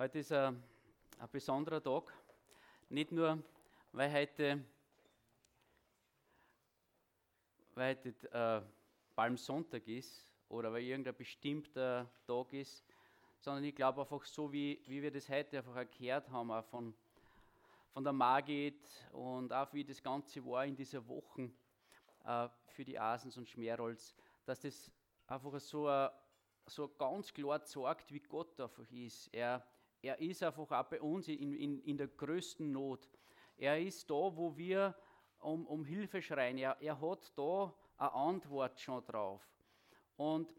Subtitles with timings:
[0.00, 0.62] Heute ist ein,
[1.18, 2.12] ein besonderer Tag.
[2.88, 3.42] Nicht nur,
[3.90, 4.64] weil heute,
[7.74, 8.62] weil heute äh,
[9.16, 12.84] Palmsonntag ist oder weil irgendein bestimmter Tag ist,
[13.40, 16.94] sondern ich glaube einfach so, wie, wie wir das heute einfach erklärt haben, auch von,
[17.92, 21.50] von der Margit und auch wie das Ganze war in dieser Woche
[22.24, 24.92] äh, für die Asens und Schmerolz, dass das
[25.26, 26.08] einfach so, äh,
[26.66, 29.26] so ganz klar zeigt, wie Gott einfach ist.
[29.34, 29.66] Er,
[30.02, 33.08] er ist einfach auch bei uns in, in, in der größten Not.
[33.56, 34.94] Er ist da, wo wir
[35.40, 36.58] um, um Hilfe schreien.
[36.58, 39.42] Er, er hat da eine Antwort schon drauf.
[40.16, 40.54] Und,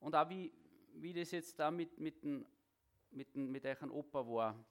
[0.00, 0.52] und auch wie,
[0.94, 2.46] wie das jetzt da mit, mit, den,
[3.10, 4.64] mit, den, mit euren Opa war,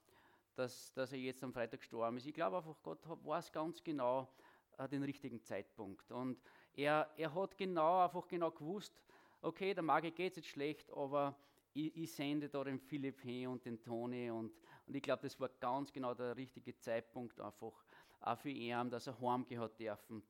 [0.55, 2.25] dass, dass er jetzt am Freitag gestorben ist.
[2.25, 4.29] Ich glaube einfach, Gott weiß ganz genau
[4.77, 6.11] äh, den richtigen Zeitpunkt.
[6.11, 6.39] Und
[6.73, 8.93] er, er hat genau, einfach genau gewusst,
[9.41, 11.35] okay, der Magi geht es jetzt schlecht, aber
[11.75, 14.51] ich, ich, sende da den Philipp hin und den Toni und,
[14.87, 17.73] und ich glaube, das war ganz genau der richtige Zeitpunkt einfach
[18.21, 20.23] auch für ihn, dass er heimgehen hat dürfen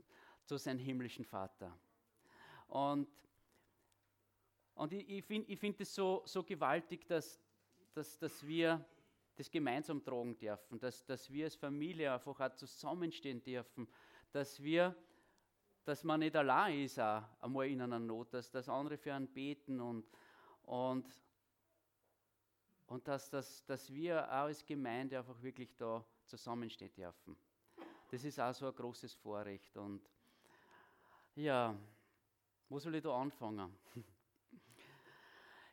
[0.43, 1.77] zu seinem himmlischen Vater.
[2.67, 3.07] Und,
[4.73, 7.39] und ich, ich finde ich find das so, so gewaltig, dass,
[7.93, 8.83] dass, dass wir
[9.35, 13.87] das gemeinsam tragen dürfen, dass, dass wir als Familie einfach auch zusammenstehen dürfen,
[14.31, 14.95] dass wir
[15.85, 19.27] dass man nicht allein ist auch einmal in einer Not, dass, dass andere für einen
[19.27, 20.03] beten und,
[20.63, 21.05] und,
[22.87, 27.37] und dass, dass, dass wir auch als Gemeinde einfach wirklich da zusammenstehen dürfen.
[28.11, 29.75] Das ist auch so ein großes Vorrecht.
[29.77, 30.07] Und
[31.35, 31.75] ja,
[32.69, 33.77] wo soll ich da anfangen?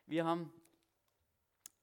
[0.05, 0.51] Wir haben,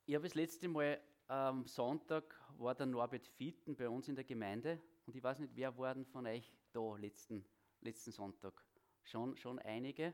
[0.04, 4.24] ich habe das letzte Mal am Sonntag war der Norbert Fieten bei uns in der
[4.24, 7.44] Gemeinde und ich weiß nicht, wer waren von euch da letzten,
[7.80, 8.62] letzten Sonntag?
[9.04, 10.12] Schon, schon einige.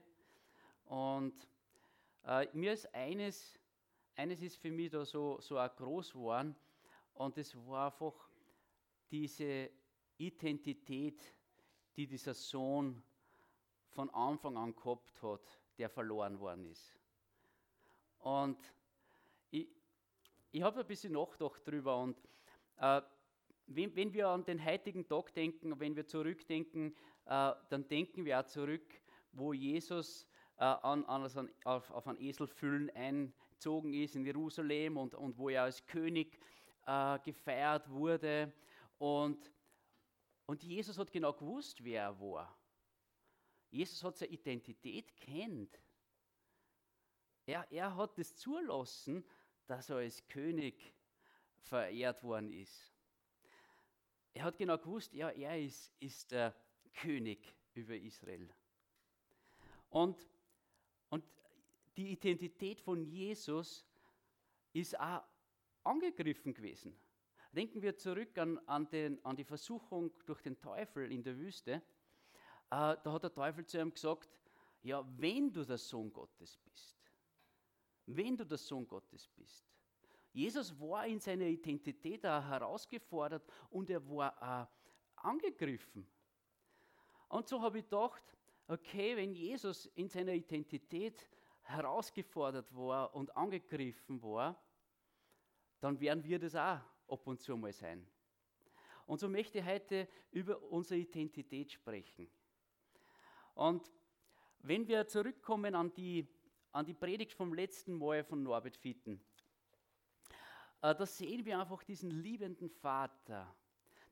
[0.85, 1.49] Und
[2.25, 3.59] äh, mir ist eines,
[4.17, 6.57] eines ist für mich da so, so auch groß geworden
[7.15, 8.15] und das war einfach
[9.11, 9.71] diese
[10.17, 11.23] Identität,
[11.97, 13.03] die dieser Sohn
[13.91, 16.95] von Anfang an gehabt hat, der verloren worden ist.
[18.19, 18.59] Und
[19.51, 19.69] ich,
[20.51, 22.17] ich habe ein bisschen nachgedacht drüber und
[22.79, 23.03] äh,
[23.69, 26.95] wenn, wenn, wir an den heutigen Tag denken, wenn wir zurückdenken,
[27.27, 29.01] äh, dann denken wir auch zurück,
[29.33, 30.27] wo Jesus
[30.59, 32.89] äh, an, an, auf, auf einen Eselfüllen
[33.57, 36.39] eingezogen ist in Jerusalem und, und wo er als König
[36.87, 38.53] äh, gefeiert wurde.
[38.99, 39.51] Und,
[40.47, 42.57] und Jesus hat genau gewusst, wer er war.
[43.71, 45.81] Jesus hat seine Identität kennt.
[47.47, 49.25] Er, er hat es zulassen,
[49.67, 50.95] dass er als König
[51.63, 52.93] verehrt worden ist.
[54.35, 56.55] Er hat genau gewusst, ja, er ist, ist der
[56.93, 58.49] König über Israel.
[59.89, 60.27] Und,
[61.09, 61.25] und
[61.97, 63.85] die Identität von Jesus
[64.73, 65.23] ist auch
[65.83, 66.99] angegriffen gewesen.
[67.53, 71.73] Denken wir zurück an, an, den, an die Versuchung durch den Teufel in der Wüste.
[71.73, 71.81] Äh,
[72.71, 74.29] da hat der Teufel zu ihm gesagt,
[74.83, 76.99] ja, wenn du der Sohn Gottes bist,
[78.07, 79.65] wenn du der Sohn Gottes bist.
[80.33, 86.07] Jesus war in seiner Identität auch herausgefordert und er war auch angegriffen.
[87.29, 88.23] Und so habe ich gedacht,
[88.69, 91.27] okay, wenn Jesus in seiner Identität
[91.67, 94.61] herausgefordert war und angegriffen war,
[95.81, 98.07] dann werden wir das auch ab und zu mal sein.
[99.07, 102.29] Und so möchte ich heute über unsere Identität sprechen.
[103.55, 103.91] Und
[104.61, 106.27] wenn wir zurückkommen an die,
[106.73, 109.21] an die Predigt vom letzten Mal von Norbert Fitten,
[110.83, 113.55] äh, da sehen wir einfach diesen liebenden Vater.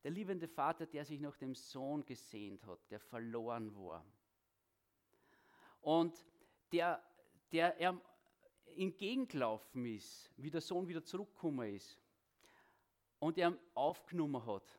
[0.03, 4.05] Der liebende Vater, der sich nach dem Sohn gesehnt hat, der verloren war.
[5.81, 6.25] Und
[6.73, 7.03] der,
[7.53, 8.01] der er
[8.77, 11.99] entgegengelaufen ist, wie der Sohn wieder zurückgekommen ist
[13.19, 14.79] und er aufgenommen hat.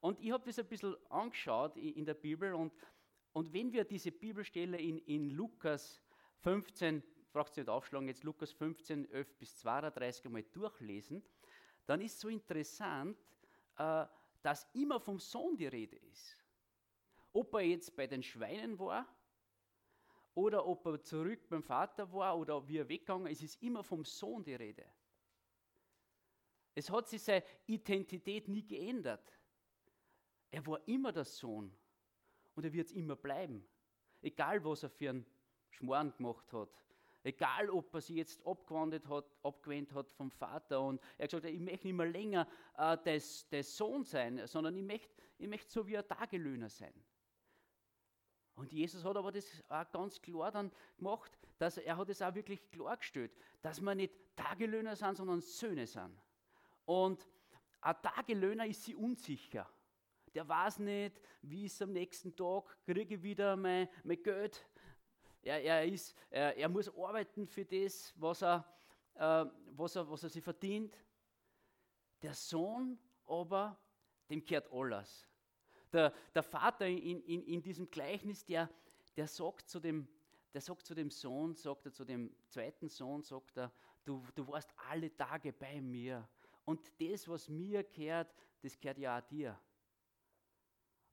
[0.00, 2.72] Und ich habe das ein bisschen angeschaut in der Bibel und,
[3.32, 6.02] und wenn wir diese Bibelstelle in, in Lukas
[6.40, 7.02] 15,
[7.32, 11.22] braucht ihr nicht aufschlagen, jetzt Lukas 15, 11 bis 32 einmal durchlesen,
[11.86, 13.18] dann ist so interessant,
[13.78, 14.06] äh,
[14.42, 16.36] dass immer vom Sohn die Rede ist.
[17.32, 19.08] Ob er jetzt bei den Schweinen war
[20.34, 24.04] oder ob er zurück beim Vater war oder wie er weggegangen ist, ist immer vom
[24.04, 24.84] Sohn die Rede.
[26.74, 29.32] Es hat sich seine Identität nie geändert.
[30.50, 31.72] Er war immer der Sohn
[32.54, 33.64] und er wird es immer bleiben.
[34.22, 35.26] Egal, was er für einen
[35.70, 36.70] Schmoren gemacht hat.
[37.22, 41.46] Egal, ob er sich jetzt abgewendet hat, abgewendet hat vom Vater und er hat gesagt,
[41.46, 42.46] ich möchte nicht mehr länger
[42.76, 42.98] äh,
[43.50, 46.92] der Sohn sein, sondern ich möchte, ich möchte so wie ein Tagelöhner sein.
[48.54, 52.34] Und Jesus hat aber das auch ganz klar dann gemacht, dass er hat es auch
[52.34, 56.16] wirklich klargestellt, dass wir nicht Tagelöhner sind, sondern Söhne sind.
[56.84, 57.28] Und
[57.80, 59.68] ein Tagelöhner ist sie unsicher.
[60.34, 64.64] Der weiß nicht, wie es am nächsten Tag, kriege ich wieder mein, mein Geld.
[65.42, 68.64] Er, er, ist, er, er muss arbeiten für das, was er,
[69.14, 70.96] äh, was, er, was er sich verdient.
[72.22, 73.78] Der Sohn aber,
[74.30, 75.28] dem kehrt alles.
[75.94, 78.68] Der, der Vater in, in, in diesem Gleichnis, der,
[79.16, 80.08] der sagt zu dem,
[80.52, 83.72] der sagt zu dem Sohn, sagt er zu dem zweiten Sohn, sagt er,
[84.04, 86.28] du, du warst alle Tage bei mir.
[86.64, 89.56] Und das, was mir kehrt, das kehrt ja auch dir.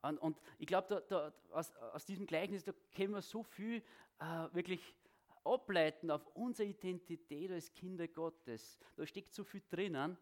[0.01, 3.83] Und, und ich glaube, aus, aus, diesem Gleichnis, da können wir so viel
[4.19, 4.95] äh, wirklich
[5.43, 8.79] ableiten auf unsere Identität als Kinder Gottes.
[8.95, 10.17] Da steckt so viel drinnen,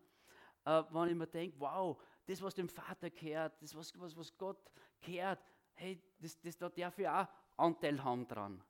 [0.65, 1.97] äh, wenn ich mir denke, wow,
[2.29, 4.71] das, was dem Vater kehrt, das, was, was, was Gott
[5.01, 5.43] kehrt,
[5.73, 7.27] hey, das, das, da darf ich auch
[7.57, 8.63] Anteil haben dran.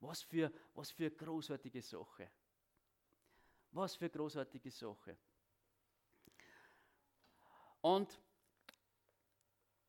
[0.00, 2.30] Was für, was für großartige Sache.
[3.72, 5.18] Was für großartige Sache.
[7.82, 8.18] Und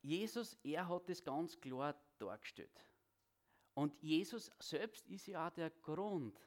[0.01, 2.83] Jesus, er hat das ganz klar dargestellt.
[3.75, 6.37] Und Jesus selbst ist ja auch der Grund,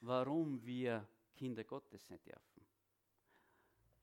[0.00, 2.53] warum wir Kinder Gottes sein dürfen.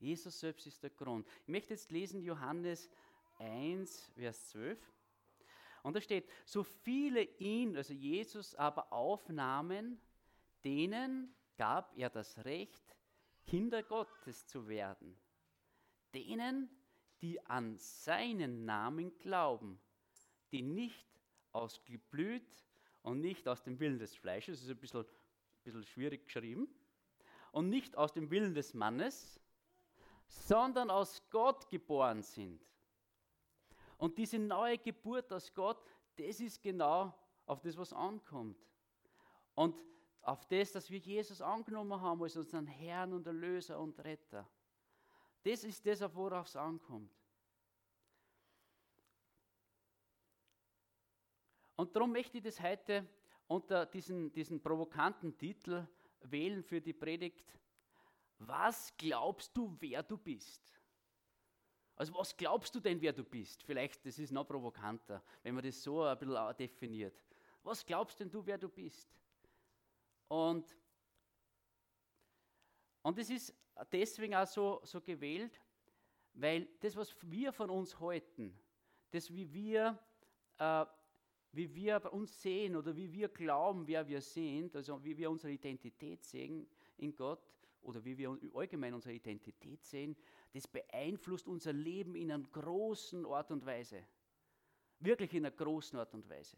[0.02, 1.28] Jesus selbst ist der Grund.
[1.44, 2.90] Ich möchte jetzt lesen Johannes
[3.38, 4.80] 1, Vers 12.
[5.84, 10.00] Und da steht, so viele ihn, also Jesus, aber aufnahmen,
[10.64, 12.98] denen gab er das Recht,
[13.46, 15.18] Kinder Gottes zu werden.
[16.14, 16.70] Denen,
[17.22, 19.80] die an seinen Namen glauben,
[20.52, 21.08] die nicht
[21.52, 22.66] aus Geblüt
[23.02, 26.68] und nicht aus dem Willen des Fleisches, das ist ein bisschen, ein bisschen schwierig geschrieben,
[27.52, 29.40] und nicht aus dem Willen des Mannes,
[30.32, 32.62] sondern aus Gott geboren sind.
[33.98, 35.84] Und diese neue Geburt aus Gott,
[36.16, 37.14] das ist genau
[37.46, 38.58] auf das, was ankommt.
[39.54, 39.86] Und
[40.22, 44.48] auf das, dass wir Jesus angenommen haben als unseren Herrn und Erlöser und Retter.
[45.44, 47.12] Das ist das, auf worauf es ankommt.
[51.76, 53.08] Und darum möchte ich das heute
[53.48, 55.88] unter diesen, diesen provokanten Titel
[56.22, 57.58] wählen für die Predigt.
[58.44, 60.62] Was glaubst du, wer du bist?
[61.96, 63.62] Also was glaubst du denn, wer du bist?
[63.62, 67.24] Vielleicht, das ist noch provokanter, wenn man das so ein bisschen definiert.
[67.62, 69.08] Was glaubst denn du, wer du bist?
[70.28, 70.76] Und,
[73.04, 73.54] und es ist
[73.92, 75.62] deswegen auch so, so gewählt,
[76.34, 78.58] weil das, was wir von uns halten,
[79.12, 80.00] das, wie wir,
[80.58, 80.86] äh,
[81.52, 85.54] wie wir uns sehen oder wie wir glauben, wer wir sind, also wie wir unsere
[85.54, 86.68] Identität sehen
[86.98, 90.16] in Gott oder wie wir allgemein unsere Identität sehen,
[90.54, 94.04] das beeinflusst unser Leben in einer großen Art und Weise.
[95.00, 96.58] Wirklich in einer großen Art und Weise.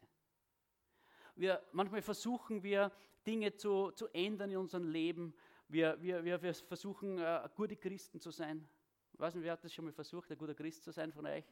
[1.36, 2.92] Wir, manchmal versuchen wir,
[3.26, 5.34] Dinge zu, zu ändern in unserem Leben.
[5.68, 8.68] Wir, wir, wir, versuchen, äh, gute Christen zu sein.
[9.14, 11.26] Ich weiß nicht, wer hat das schon mal versucht, ein guter Christ zu sein von
[11.26, 11.46] euch?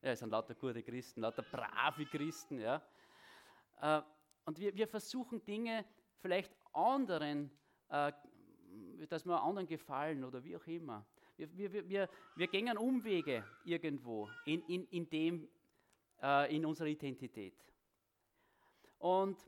[0.00, 2.58] Ja, es sind lauter gute Christen, lauter brave Christen.
[2.58, 2.82] Ja.
[3.80, 4.02] Äh,
[4.46, 5.84] und wir, wir versuchen Dinge
[6.20, 7.63] vielleicht anderen äh,
[9.08, 11.04] dass wir anderen gefallen oder wie auch immer.
[11.36, 15.48] Wir, wir, wir, wir gehen Umwege irgendwo in, in, in, dem,
[16.22, 17.54] äh, in unserer Identität.
[18.98, 19.38] Und,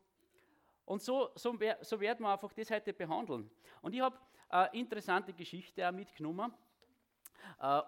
[0.84, 3.50] und so, so, so werden wir einfach das heute behandeln.
[3.82, 6.52] Und ich habe eine interessante Geschichte auch mitgenommen.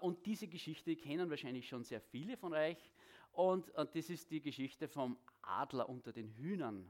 [0.01, 2.91] Und diese Geschichte kennen wahrscheinlich schon sehr viele von euch.
[3.33, 6.89] Und, und das ist die Geschichte vom Adler unter den Hühnern.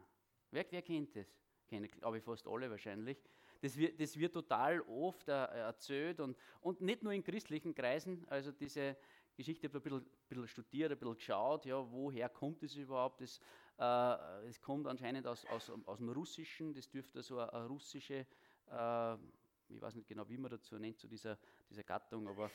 [0.52, 1.28] Wer, wer kennt das?
[1.68, 3.18] Kennen, glaube ich, fast alle wahrscheinlich.
[3.62, 8.26] Das wird, das wird total oft äh, erzählt und, und nicht nur in christlichen Kreisen.
[8.30, 8.96] Also diese
[9.36, 13.22] Geschichte habe ich ein bisschen, bisschen, studiert, ein bisschen geschaut, ja, woher kommt es überhaupt.
[13.22, 13.40] Es
[13.78, 18.26] äh, kommt anscheinend aus, aus, aus dem Russischen, das dürfte so eine, eine russische,
[18.70, 19.14] äh,
[19.70, 21.38] ich weiß nicht genau, wie man dazu nennt, zu dieser,
[21.70, 22.50] dieser Gattung, aber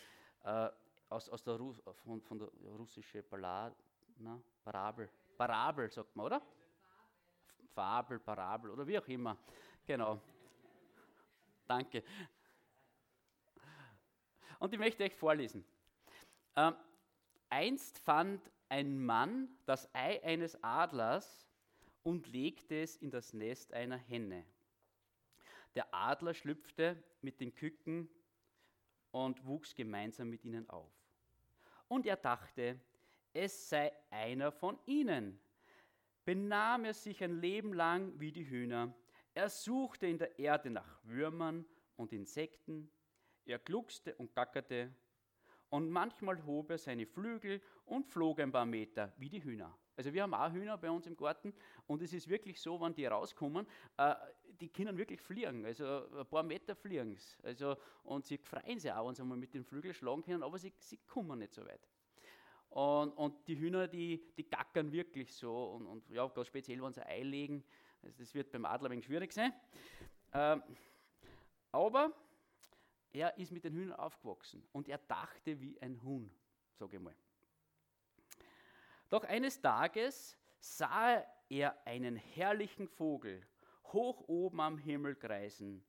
[0.44, 0.70] äh,
[1.08, 1.73] aus, aus der Ru
[2.04, 3.76] von, von der russischen Ballade,
[4.18, 6.42] na, Parabel, Parabel sagt man, oder?
[7.75, 9.37] Fabel, Parabel oder wie auch immer.
[9.87, 10.20] Genau.
[11.66, 12.02] Danke.
[14.59, 15.64] Und ich möchte euch vorlesen.
[16.56, 16.75] Ähm,
[17.49, 21.47] einst fand ein Mann das Ei eines Adlers
[22.02, 24.44] und legte es in das Nest einer Henne.
[25.75, 28.09] Der Adler schlüpfte mit den Küken
[29.11, 30.92] und wuchs gemeinsam mit ihnen auf.
[31.88, 32.80] Und er dachte,
[33.33, 35.40] es sei einer von ihnen.
[36.25, 38.94] Benahm er sich ein Leben lang wie die Hühner
[39.34, 42.90] er suchte in der Erde nach Würmern und Insekten,
[43.44, 44.94] er gluckste und gackerte,
[45.74, 49.76] und manchmal hob er seine Flügel und flog ein paar Meter wie die Hühner.
[49.96, 51.52] Also wir haben auch Hühner bei uns im Garten.
[51.88, 54.14] Und es ist wirklich so, wenn die rauskommen, äh,
[54.60, 59.08] die können wirklich fliegen, also ein paar Meter fliegen also, Und sie freuen sich auch,
[59.08, 61.88] wenn sie mal mit den Flügeln schlagen können, aber sie, sie kommen nicht so weit.
[62.70, 65.72] Und, und die Hühner, die, die gackern wirklich so.
[65.72, 67.64] Und, und ja, ganz speziell, wenn sie Ei legen,
[68.04, 69.52] also das wird beim Adler ein wenig schwierig sein.
[70.32, 70.62] Ähm,
[71.73, 72.12] aber
[73.12, 76.30] er ist mit den Hühnern aufgewachsen und er dachte wie ein Huhn,
[76.75, 77.14] sage ich mal.
[79.08, 83.46] Doch eines Tages sah er einen herrlichen Vogel
[83.92, 85.84] hoch oben am Himmel kreisen.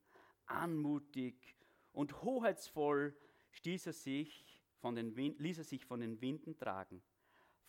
[0.46, 1.56] Anmutig
[1.92, 3.18] und hoheitsvoll
[3.50, 7.02] stieß er sich von den Wind, ließ er sich von den Winden tragen,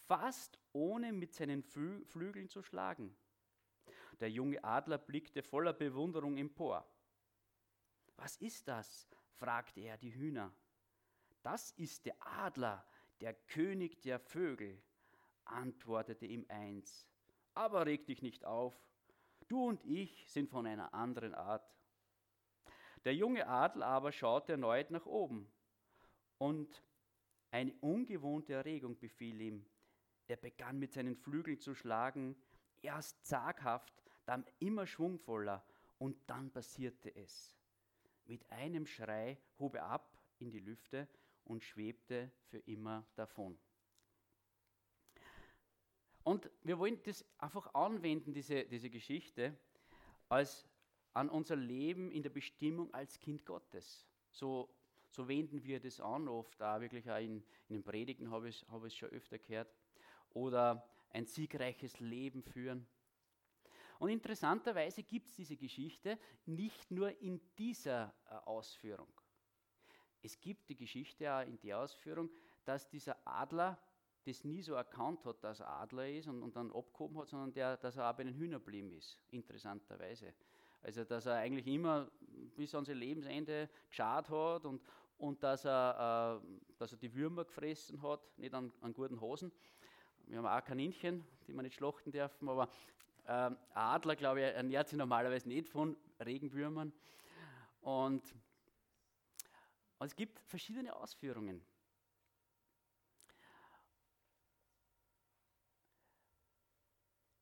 [0.07, 3.17] fast ohne mit seinen Flü Flügeln zu schlagen.
[4.21, 6.87] Der junge Adler blickte voller Bewunderung empor.
[8.17, 9.09] Was ist das?
[9.35, 10.53] fragte er die Hühner.
[11.43, 12.85] Das ist der Adler,
[13.21, 14.83] der König der Vögel,
[15.45, 17.09] antwortete ihm eins.
[17.55, 18.75] Aber reg dich nicht auf,
[19.49, 21.71] du und ich sind von einer anderen Art.
[23.05, 25.49] Der junge Adler aber schaute erneut nach oben
[26.39, 26.83] und
[27.51, 29.67] eine ungewohnte Erregung befiel ihm.
[30.27, 32.37] Er begann mit seinen Flügeln zu schlagen,
[32.83, 35.65] erst zaghaft, dann immer schwungvoller,
[35.99, 37.57] und dann passierte es.
[38.27, 41.09] Mit einem Schrei hob er ab in die Lüfte
[41.45, 43.59] und schwebte für immer davon.
[46.23, 49.57] Und wir wollen das einfach anwenden, diese, diese Geschichte,
[50.29, 50.69] als
[51.15, 54.05] an unser Leben in der Bestimmung als Kind Gottes.
[54.33, 54.69] So,
[55.09, 58.63] so wenden wir das an, oft auch wirklich auch in, in den Predigen habe ich
[58.63, 59.73] es hab schon öfter gehört.
[60.31, 62.87] Oder ein siegreiches Leben führen.
[63.99, 69.09] Und interessanterweise gibt es diese Geschichte nicht nur in dieser äh, Ausführung.
[70.23, 72.31] Es gibt die Geschichte auch in der Ausführung,
[72.65, 73.79] dass dieser Adler
[74.25, 77.53] das nie so erkannt hat, dass er Adler ist und, und dann abgehoben hat, sondern
[77.53, 80.35] der, dass er auch bei den Hühnern geblieben ist, interessanterweise.
[80.83, 82.11] Also, dass er eigentlich immer
[82.57, 84.83] bis an sein Lebensende geschaut hat und,
[85.19, 89.53] und dass, er, äh, dass er die Würmer gefressen hat, nicht an, an guten Hosen.
[90.27, 92.69] Wir haben auch Kaninchen, die man nicht schlachten dürfen, aber
[93.27, 96.93] äh, Adler, glaube ich, ernährt sich normalerweise nicht von Regenwürmern.
[97.81, 98.23] Und,
[99.99, 101.65] und es gibt verschiedene Ausführungen.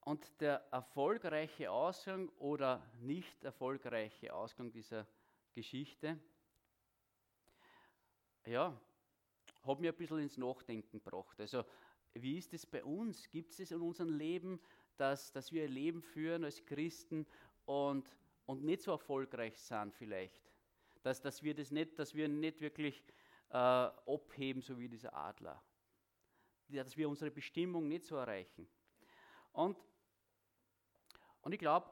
[0.00, 5.06] Und der erfolgreiche Ausgang oder nicht erfolgreiche Ausgang dieser
[5.52, 6.20] Geschichte,
[8.44, 8.78] ja,
[9.62, 11.40] hat mir ein bisschen ins Nachdenken gebracht.
[11.40, 11.64] Also,
[12.12, 13.30] wie ist es bei uns?
[13.30, 14.60] Gibt es in unserem Leben,
[14.96, 17.26] dass, dass wir ein Leben führen als Christen
[17.64, 18.08] und,
[18.46, 20.40] und nicht so erfolgreich sind vielleicht?
[21.02, 23.02] Dass, dass wir das nicht, dass wir nicht wirklich
[23.50, 25.62] äh, abheben, so wie dieser Adler.
[26.68, 28.66] Dass wir unsere Bestimmung nicht so erreichen.
[29.52, 29.76] Und
[31.44, 31.90] und ich glaube,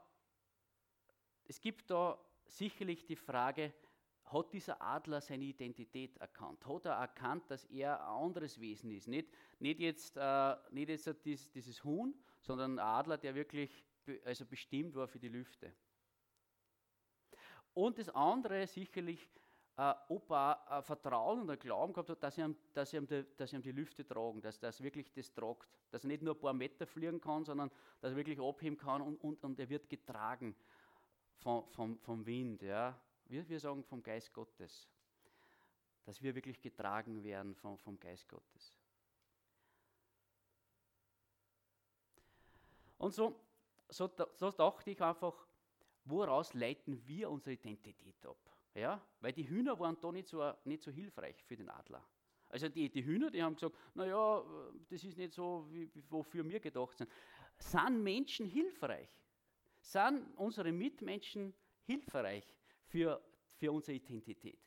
[1.45, 2.17] es gibt da
[2.47, 3.71] sicherlich die Frage,
[4.25, 6.65] hat dieser Adler seine Identität erkannt?
[6.65, 9.07] Hat er erkannt, dass er ein anderes Wesen ist?
[9.07, 9.29] Nicht,
[9.59, 13.83] nicht jetzt, äh, nicht jetzt dies, dieses Huhn, sondern ein Adler, der wirklich
[14.25, 15.73] also bestimmt war für die Lüfte.
[17.73, 19.27] Und das andere sicherlich,
[19.77, 23.25] äh, ob er ein Vertrauen und ein Glauben gehabt hat, dass ihm, dass ihm, die,
[23.35, 25.67] dass ihm die Lüfte tragen, dass das wirklich das tragt.
[25.89, 27.71] Dass er nicht nur ein paar Meter fliegen kann, sondern
[28.01, 30.55] dass er wirklich abheben kann und, und, und er wird getragen
[31.37, 32.61] vom, vom, vom Wind.
[32.61, 32.99] Ja.
[33.25, 34.87] Wir, wir sagen vom Geist Gottes.
[36.03, 38.75] Dass wir wirklich getragen werden vom, vom Geist Gottes.
[43.03, 43.37] Und so,
[43.89, 45.45] so, so dachte ich einfach,
[46.05, 48.37] woraus leiten wir unsere Identität ab?
[48.73, 49.05] Ja?
[49.19, 52.01] Weil die Hühner waren da nicht so, nicht so hilfreich für den Adler.
[52.47, 54.41] Also die, die Hühner, die haben gesagt, naja,
[54.89, 57.11] das ist nicht so, wie, wofür wir gedacht sind.
[57.57, 59.09] Sind Menschen hilfreich?
[59.81, 62.55] Sind unsere Mitmenschen hilfreich
[62.85, 63.21] für,
[63.57, 64.61] für unsere Identität?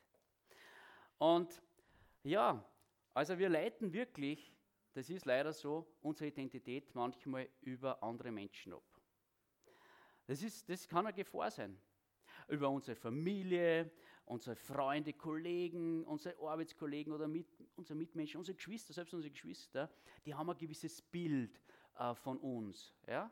[1.16, 1.62] Und
[2.22, 2.62] ja,
[3.14, 4.52] also wir leiten wirklich,
[4.96, 8.82] das ist leider so, unsere Identität manchmal über andere Menschen ab.
[10.24, 11.78] Das, ist, das kann eine Gefahr sein
[12.48, 13.90] über unsere Familie,
[14.24, 19.90] unsere Freunde, Kollegen, unsere Arbeitskollegen oder mit, unsere Mitmenschen, unsere Geschwister, selbst unsere Geschwister,
[20.24, 21.60] die haben ein gewisses Bild
[21.98, 22.94] äh, von uns.
[23.06, 23.30] Ja?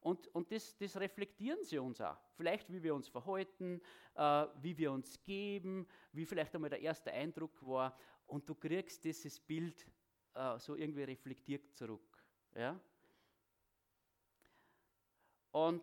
[0.00, 2.16] Und, und das, das, reflektieren sie uns auch.
[2.34, 3.82] Vielleicht, wie wir uns verhalten,
[4.14, 7.94] äh, wie wir uns geben, wie vielleicht einmal der erste Eindruck war.
[8.26, 9.86] Und du kriegst dieses Bild
[10.34, 12.22] äh, so irgendwie reflektiert zurück.
[12.54, 12.78] Ja?
[15.52, 15.82] Und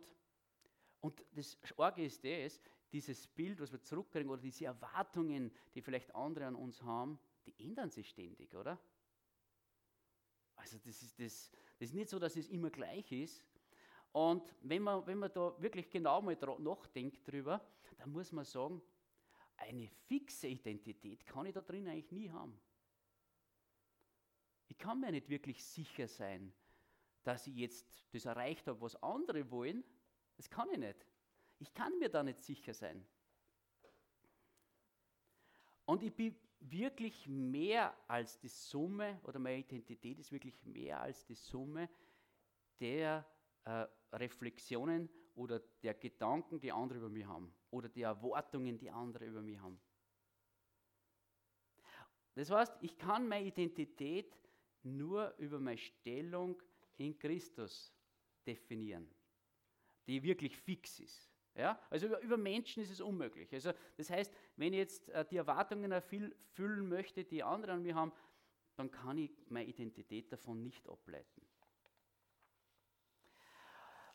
[1.01, 6.13] und das Orge ist das, dieses Bild, was wir zurückkriegen, oder diese Erwartungen, die vielleicht
[6.13, 8.79] andere an uns haben, die ändern sich ständig, oder?
[10.55, 13.43] Also das ist, das, das ist nicht so, dass es immer gleich ist.
[14.11, 17.65] Und wenn man, wenn man da wirklich genau mal nachdenkt drüber,
[17.97, 18.81] dann muss man sagen,
[19.57, 22.59] eine fixe Identität kann ich da drin eigentlich nie haben.
[24.71, 26.53] Ich kann mir nicht wirklich sicher sein,
[27.23, 29.83] dass ich jetzt das erreicht habe, was andere wollen.
[30.37, 31.05] Das kann ich nicht.
[31.59, 33.05] Ich kann mir da nicht sicher sein.
[35.83, 41.25] Und ich bin wirklich mehr als die Summe, oder meine Identität ist wirklich mehr als
[41.25, 41.89] die Summe
[42.79, 43.27] der
[43.65, 49.25] äh, Reflexionen oder der Gedanken, die andere über mich haben, oder der Erwartungen, die andere
[49.25, 49.81] über mich haben.
[52.35, 54.33] Das heißt, ich kann meine Identität
[54.83, 56.61] nur über meine Stellung
[56.97, 57.93] in Christus
[58.45, 59.09] definieren,
[60.07, 61.31] die wirklich fix ist.
[61.55, 61.79] Ja?
[61.89, 63.53] Also über, über, Menschen ist es unmöglich.
[63.53, 67.95] Also das heißt, wenn ich jetzt äh, die Erwartungen erfüllen möchte, die andere an mir
[67.95, 68.11] haben,
[68.75, 71.41] dann kann ich meine Identität davon nicht ableiten.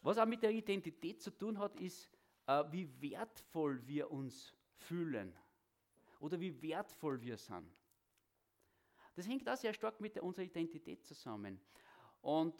[0.03, 2.09] Was auch mit der Identität zu tun hat, ist,
[2.47, 5.37] äh, wie wertvoll wir uns fühlen
[6.21, 7.71] oder wie wertvoll wir sind.
[9.17, 11.59] Das hängt auch sehr stark mit unserer Identität zusammen.
[12.21, 12.55] Und,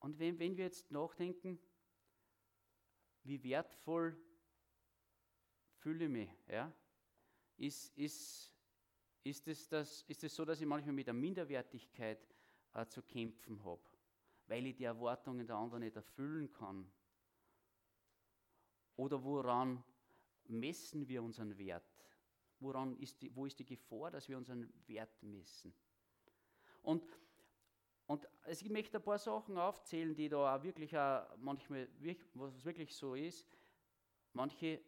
[0.00, 1.58] und wenn, wenn wir jetzt nachdenken,
[3.22, 4.20] wie wertvoll
[5.78, 6.72] fühle ich mich, ja?
[7.56, 8.52] ist, ist,
[9.22, 12.26] ist, es das, ist es so, dass ich manchmal mit der Minderwertigkeit
[12.74, 13.82] äh, zu kämpfen habe,
[14.46, 16.90] weil ich die Erwartungen der anderen nicht erfüllen kann?
[18.96, 19.84] Oder woran
[20.48, 21.91] messen wir unseren Wert?
[22.62, 25.74] Woran ist die, wo ist die Gefahr, dass wir unseren Wert messen?
[26.82, 27.02] Und,
[28.06, 31.88] und ich möchte ein paar Sachen aufzählen, die da auch wirklich auch manchmal,
[32.34, 33.56] was wirklich so ist.
[34.32, 34.80] Manche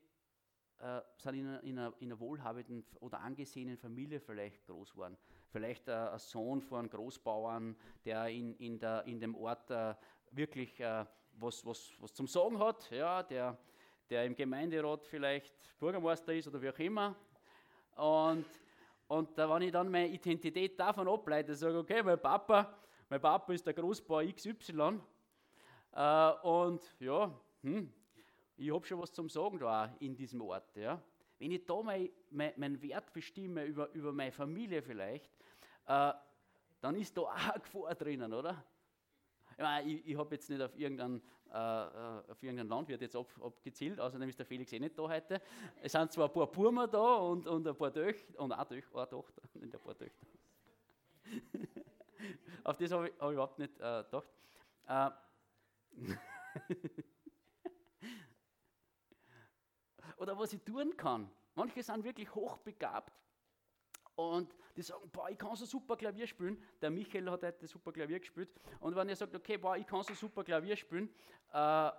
[0.78, 5.16] äh, sind in einer, in, einer, in einer, wohlhabenden oder angesehenen Familie vielleicht groß geworden.
[5.50, 9.94] Vielleicht äh, ein Sohn von einem Großbauern, der in, in, der, in dem Ort äh,
[10.30, 13.58] wirklich äh, was, was, was zum Sagen hat, ja, der,
[14.10, 17.16] der im Gemeinderat vielleicht Bürgermeister ist oder wie auch immer,
[17.96, 18.46] und,
[19.08, 22.76] und da, wenn ich dann meine Identität davon ableite, sage okay, mein Papa,
[23.08, 25.00] mein Papa ist der Großbauer XY.
[25.92, 27.30] Äh, und ja,
[27.62, 27.92] hm,
[28.56, 30.76] ich habe schon was zum Sagen da in diesem Ort.
[30.76, 31.00] Ja.
[31.38, 35.30] Wenn ich da mein, mein, meinen Wert bestimme über, über meine Familie vielleicht,
[35.86, 36.12] äh,
[36.80, 38.64] dann ist da auch eine Gefahr drinnen, oder?
[39.84, 44.00] Ich, ich habe jetzt nicht auf irgendeinen, äh, äh, auf irgendeinen Landwirt jetzt ab, abgezielt,
[44.00, 45.40] außerdem ist der Felix eh nicht da heute.
[45.80, 48.98] Es sind zwar ein paar Burmer da und, und ein paar Töchter, und auch Töchter,
[48.98, 50.26] eine Tochter, nicht ein paar Töchter.
[52.64, 54.28] auf das habe ich, hab ich, überhaupt nicht äh, gedacht.
[54.86, 55.10] Äh,
[60.16, 61.30] Oder was ich tun kann.
[61.54, 63.12] Manche sind wirklich hochbegabt
[64.16, 66.62] und die sagen, boah, ich kann so super Klavier spielen.
[66.80, 68.50] Der Michael hat heute super Klavier gespielt.
[68.80, 71.08] Und wenn er sagt, okay, boah, ich kann so super Klavier spielen,
[71.52, 71.90] äh,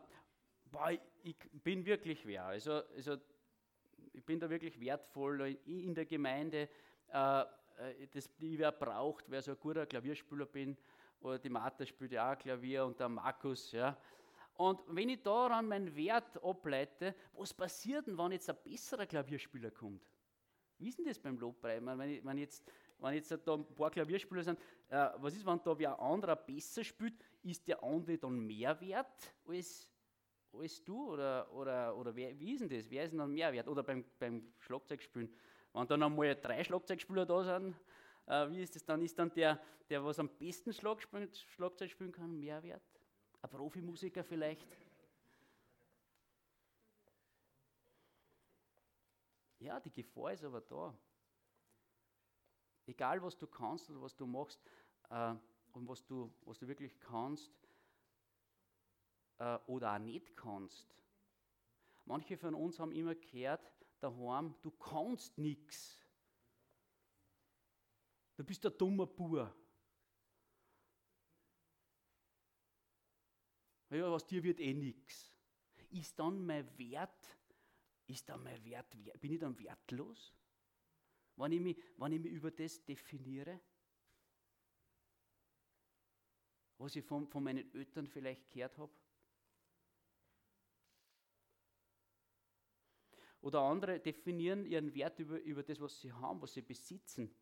[0.72, 0.92] boah,
[1.24, 2.46] ich bin wirklich wer.
[2.46, 3.18] Also, also
[4.14, 6.70] ich bin da wirklich wertvoll in der Gemeinde.
[7.12, 10.78] Äh, äh das, die wer braucht, wer so ein guter Klavierspieler bin.
[11.22, 13.98] Oder die Martha spielt ja auch Klavier und der Markus, ja.
[14.58, 19.72] Und wenn ich daran meinen Wert ableite, was passiert denn, wenn jetzt ein besserer Klavierspieler
[19.72, 20.02] kommt?
[20.78, 21.82] Wie ist denn das beim Lobpreis?
[21.84, 22.64] Wenn, ich, wenn, jetzt,
[23.00, 24.60] wenn jetzt da ein paar Klavierspieler sind,
[24.90, 29.34] äh, was ist, wenn da wer anderer besser spielt, ist der andere dann mehr wert
[29.48, 29.90] als,
[30.54, 31.12] als du?
[31.14, 32.90] Oder, oder, oder wer, wie ist denn das?
[32.90, 33.68] Wer ist denn dann mehr wert?
[33.68, 35.34] Oder beim, beim Schlagzeugspielen,
[35.74, 37.76] wenn dann einmal drei Schlagzeugspieler da sind,
[38.28, 39.02] äh, wie ist das dann?
[39.02, 42.84] Ist dann der, der was am besten Schlagzeug spielen kann, mehr wert?
[43.42, 44.68] Ein Profimusiker vielleicht?
[49.66, 50.96] Ja, die Gefahr ist aber da.
[52.86, 54.62] Egal, was du kannst oder was du machst
[55.10, 55.34] äh,
[55.72, 57.52] und was du, was du wirklich kannst
[59.40, 60.96] äh, oder auch nicht kannst.
[62.06, 66.00] Manche von uns haben immer gehört, daheim, du kannst nichts.
[68.36, 69.52] Du bist ein dummer Bur.
[73.90, 75.36] Ja, aus dir wird eh nichts.
[75.90, 77.36] Ist dann mein Wert
[78.08, 78.90] ist dann mein Wert,
[79.20, 80.34] bin ich dann wertlos?
[81.38, 83.60] Wenn ich mich, wenn ich mich über das definiere?
[86.78, 88.92] Was ich von, von meinen Eltern vielleicht gehört habe?
[93.42, 97.34] Oder andere definieren ihren Wert über, über das, was sie haben, was sie besitzen.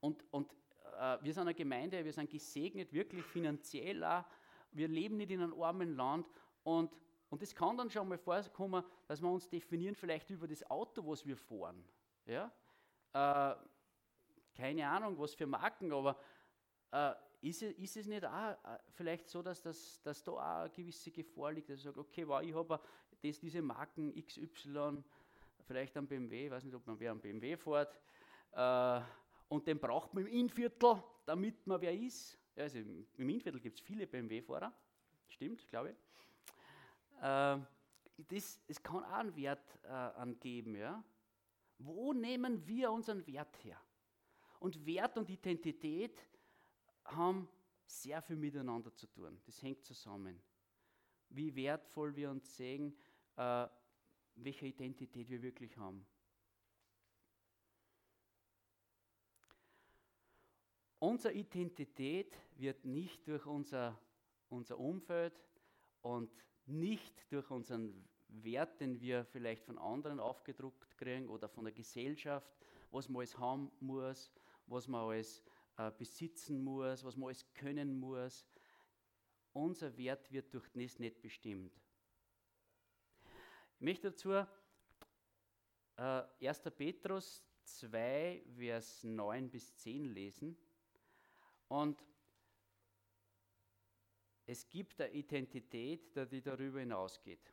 [0.00, 0.52] Und, und
[0.98, 4.24] äh, wir sind eine Gemeinde, wir sind gesegnet, wirklich finanziell auch.
[4.72, 6.26] Wir leben nicht in einem armen Land
[6.64, 6.90] und
[7.28, 11.06] und es kann dann schon mal vorkommen, dass wir uns definieren vielleicht über das Auto,
[11.06, 11.84] was wir fahren.
[12.26, 12.52] Ja?
[13.12, 13.56] Äh,
[14.54, 16.16] keine Ahnung, was für Marken, aber
[16.92, 17.12] äh,
[17.42, 20.70] ist, es, ist es nicht auch äh, vielleicht so, dass, das, dass da auch eine
[20.70, 22.80] gewisse Gefahr liegt, dass ich sage, okay, wow, ich habe
[23.22, 25.02] diese Marken XY,
[25.66, 28.00] vielleicht am BMW, ich weiß nicht, ob man wer am BMW fährt,
[28.52, 29.00] äh,
[29.48, 32.38] und den braucht man im Innviertel, damit man wer ist.
[32.56, 34.72] Also im Innviertel gibt es viele BMW-Fahrer,
[35.28, 35.96] stimmt, glaube ich.
[37.20, 37.58] Äh,
[38.28, 40.74] das, das kann auch einen Wert äh, angeben.
[40.74, 41.02] Ja?
[41.78, 43.80] Wo nehmen wir unseren Wert her?
[44.58, 46.26] Und Wert und Identität
[47.04, 47.48] haben
[47.86, 49.40] sehr viel miteinander zu tun.
[49.44, 50.42] Das hängt zusammen.
[51.28, 52.96] Wie wertvoll wir uns sehen,
[53.36, 53.66] äh,
[54.36, 56.06] welche Identität wir wirklich haben.
[60.98, 64.00] Unsere Identität wird nicht durch unser,
[64.48, 65.38] unser Umfeld
[66.00, 66.30] und
[66.66, 72.50] nicht durch unseren Wert, den wir vielleicht von anderen aufgedruckt kriegen oder von der Gesellschaft,
[72.90, 74.32] was man alles haben muss,
[74.66, 75.42] was man alles
[75.76, 78.46] äh, besitzen muss, was man alles können muss.
[79.52, 81.72] Unser Wert wird durch das nicht bestimmt.
[83.76, 84.32] Ich möchte dazu
[85.96, 86.62] äh, 1.
[86.76, 90.56] Petrus 2, Vers 9 bis 10 lesen.
[91.68, 92.04] Und
[94.46, 97.52] es gibt eine Identität, die darüber hinausgeht.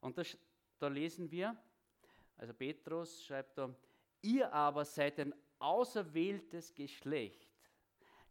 [0.00, 0.38] Und das,
[0.78, 1.56] da lesen wir,
[2.36, 3.74] also Petrus schreibt da,
[4.22, 7.50] ihr aber seid ein auserwähltes Geschlecht,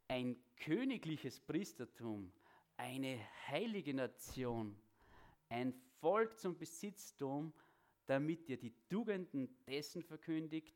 [0.08, 2.32] ein königliches Priestertum,
[2.78, 4.78] eine heilige Nation,
[5.50, 7.54] ein Volk zum Besitztum,
[8.06, 10.76] damit ihr die Tugenden dessen verkündigt,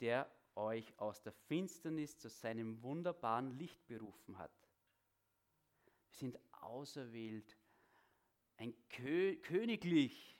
[0.00, 4.61] der euch aus der Finsternis zu seinem wunderbaren Licht berufen hat.
[6.12, 7.56] Wir sind auserwählt,
[8.58, 10.38] ein Kö königlich,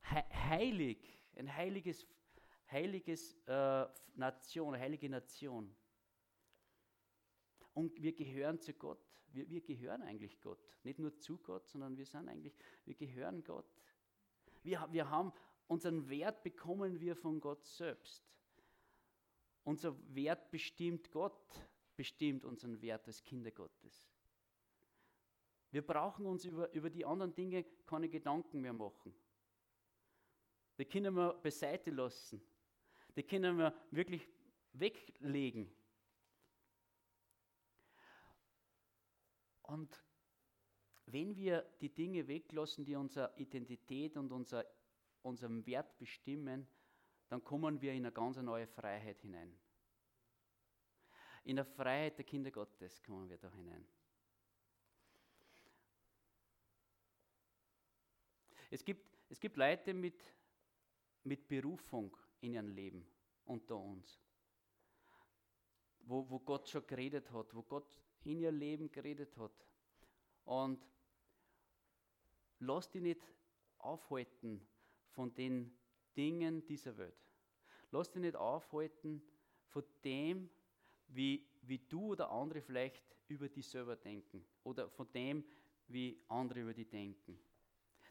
[0.00, 2.06] he heilig, ein heiliges,
[2.70, 5.74] heiliges äh, Nation, heilige Nation.
[7.72, 9.04] Und wir gehören zu Gott.
[9.32, 10.60] Wir, wir gehören eigentlich Gott.
[10.84, 13.66] Nicht nur zu Gott, sondern wir sind eigentlich, wir gehören Gott.
[14.62, 15.32] Wir, wir haben
[15.66, 18.24] unseren Wert bekommen wir von Gott selbst.
[19.64, 24.13] Unser Wert bestimmt Gott, bestimmt unseren Wert als Kinder Gottes.
[25.74, 29.12] Wir brauchen uns über, über die anderen Dinge keine Gedanken mehr machen.
[30.78, 32.40] Die können wir beiseite lassen.
[33.16, 34.24] Die können wir wirklich
[34.72, 35.68] weglegen.
[39.62, 40.00] Und
[41.06, 44.64] wenn wir die Dinge weglassen, die unsere Identität und unser,
[45.22, 46.68] unseren Wert bestimmen,
[47.26, 49.58] dann kommen wir in eine ganz neue Freiheit hinein.
[51.42, 53.84] In der Freiheit der Kinder Gottes kommen wir da hinein.
[58.74, 60.20] Es gibt, es gibt Leute mit,
[61.22, 63.06] mit Berufung in ihrem Leben
[63.44, 64.20] unter uns,
[66.00, 67.86] wo, wo Gott schon geredet hat, wo Gott
[68.24, 69.52] in ihr Leben geredet hat.
[70.44, 70.84] Und
[72.58, 73.22] lass dich nicht
[73.78, 74.66] aufhalten
[75.06, 75.78] von den
[76.16, 77.30] Dingen dieser Welt.
[77.92, 79.22] Lass dich nicht aufhalten
[79.66, 80.50] von dem,
[81.06, 85.44] wie, wie du oder andere vielleicht über dich selber denken oder von dem,
[85.86, 87.38] wie andere über dich denken.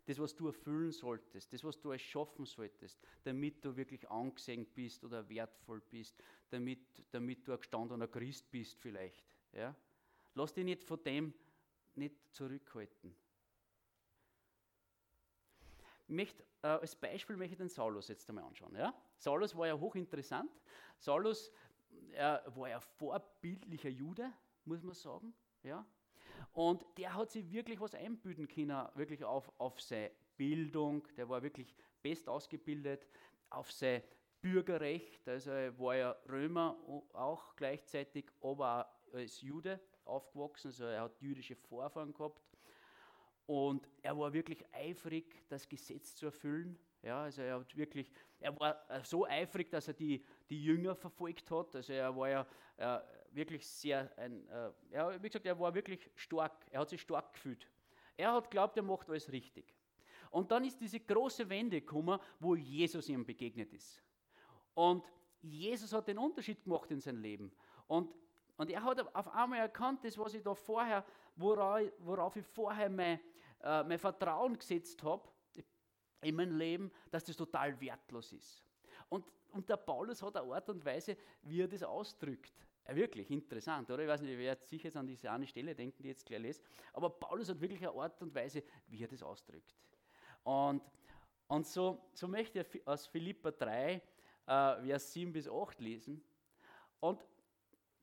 [0.05, 5.03] Das, was du erfüllen solltest, das, was du erschaffen solltest, damit du wirklich angesehen bist
[5.03, 6.79] oder wertvoll bist, damit,
[7.11, 9.23] damit du ein gestandener Christ bist vielleicht.
[9.53, 9.75] Ja?
[10.35, 11.33] Lass dich nicht von dem
[11.95, 13.15] nicht zurückhalten.
[16.07, 18.75] Ich möchte, äh, als Beispiel möchte ich den Saulus jetzt einmal anschauen.
[18.75, 18.93] Ja?
[19.17, 20.51] Saulus war ja hochinteressant.
[20.97, 21.51] Saulus
[22.11, 24.31] äh, war ja vorbildlicher Jude,
[24.65, 25.33] muss man sagen.
[25.63, 25.85] Ja?
[26.51, 31.41] Und der hat sich wirklich was einbilden können, wirklich auf, auf seine Bildung, der war
[31.41, 33.07] wirklich best ausgebildet,
[33.49, 34.03] auf sein
[34.41, 36.77] Bürgerrecht, also er war ja Römer
[37.13, 42.41] auch gleichzeitig, aber auch als Jude aufgewachsen, also er hat jüdische Vorfahren gehabt.
[43.45, 46.79] Und er war wirklich eifrig, das Gesetz zu erfüllen.
[47.01, 51.51] Ja, also er hat wirklich, er war so eifrig, dass er die, die Jünger verfolgt
[51.51, 51.75] hat.
[51.75, 52.99] Also er war ja äh,
[53.33, 57.33] wirklich sehr, ein, äh, er, wie gesagt, er war wirklich stark, er hat sich stark
[57.33, 57.67] gefühlt.
[58.15, 59.73] Er hat glaubt, er macht alles richtig.
[60.29, 64.01] Und dann ist diese große Wende gekommen, wo Jesus ihm begegnet ist.
[64.73, 65.05] Und
[65.41, 67.51] Jesus hat den Unterschied gemacht in seinem Leben.
[67.87, 68.11] Und,
[68.57, 72.89] und er hat auf einmal erkannt, das, was ich da vorher, worauf, worauf ich vorher
[72.89, 73.19] mein,
[73.61, 75.27] äh, mein Vertrauen gesetzt habe,
[76.21, 78.63] in meinem Leben, dass das total wertlos ist.
[79.09, 82.65] Und, und der Paulus hat eine Art und Weise, wie er das ausdrückt.
[82.85, 84.03] Wirklich interessant, oder?
[84.03, 86.25] Ich weiß nicht, ich werde sicher jetzt an diese eine Stelle denken, die ich jetzt
[86.25, 86.61] gleich lese.
[86.91, 89.73] Aber Paulus hat wirklich eine Art und Weise, wie er das ausdrückt.
[90.43, 90.81] Und,
[91.47, 94.01] und so, so möchte ich aus Philippa 3, äh,
[94.45, 96.21] Vers 7 bis 8 lesen.
[96.99, 97.25] Und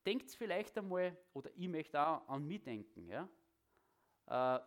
[0.07, 3.29] denkt vielleicht einmal, oder ich möchte auch an mich denken, ja?
[4.27, 4.61] Äh,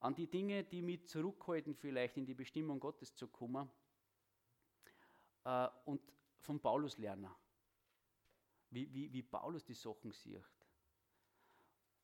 [0.00, 3.70] an die Dinge, die mich zurückhalten, vielleicht in die Bestimmung Gottes zu kommen
[5.44, 6.02] äh, und
[6.40, 7.30] von Paulus lernen,
[8.72, 10.42] wie, wie, wie Paulus die Sachen sieht.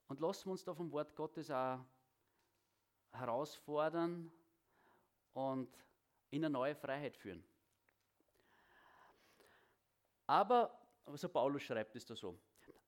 [0.07, 1.81] Und lassen wir uns da vom Wort Gottes auch
[3.13, 4.31] herausfordern
[5.33, 5.69] und
[6.31, 7.43] in eine neue Freiheit führen.
[10.27, 12.39] Aber, also Paulus schreibt es da so,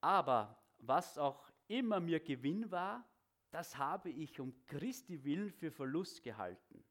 [0.01, 3.05] aber was auch immer mir Gewinn war,
[3.51, 6.85] das habe ich um Christi willen für Verlust gehalten.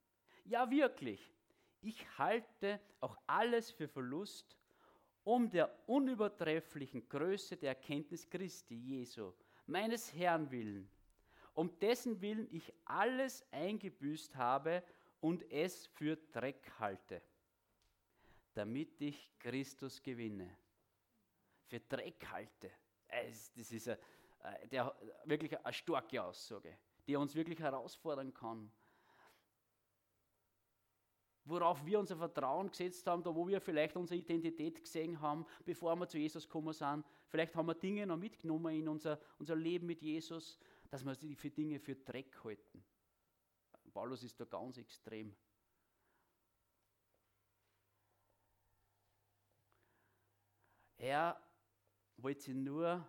[0.46, 1.34] Ja, wirklich.
[1.82, 4.58] Ich halte auch alles für Verlust,
[5.24, 9.34] um der unübertrefflichen Größe der Erkenntnis Christi Jesu,
[9.68, 10.90] meines Herrn willen,
[11.54, 14.84] um dessen Willen ich alles eingebüßt habe
[15.22, 17.22] und es für Dreck halte,
[18.54, 20.50] damit ich Christus gewinne.
[21.68, 22.72] Für Dreck halte.
[23.08, 24.00] Das ist eine,
[24.44, 28.72] äh, der, wirklich eine starke Aussage, die uns wirklich herausfordern kann.
[31.50, 35.96] Worauf wir unser Vertrauen gesetzt haben, da wo wir vielleicht unsere Identität gesehen haben, bevor
[35.96, 37.04] wir zu Jesus gekommen sind.
[37.28, 40.60] Vielleicht haben wir Dinge noch mitgenommen in unser, unser Leben mit Jesus,
[40.90, 42.84] dass wir sie für Dinge für Dreck halten.
[43.92, 45.36] Paulus ist da ganz extrem.
[50.98, 51.42] Er
[52.18, 53.04] wollte sie nur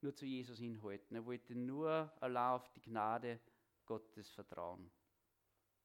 [0.00, 1.16] nur zu Jesus hinhalten.
[1.16, 3.40] Er wollte nur allein auf die Gnade
[3.86, 4.90] Gottes vertrauen.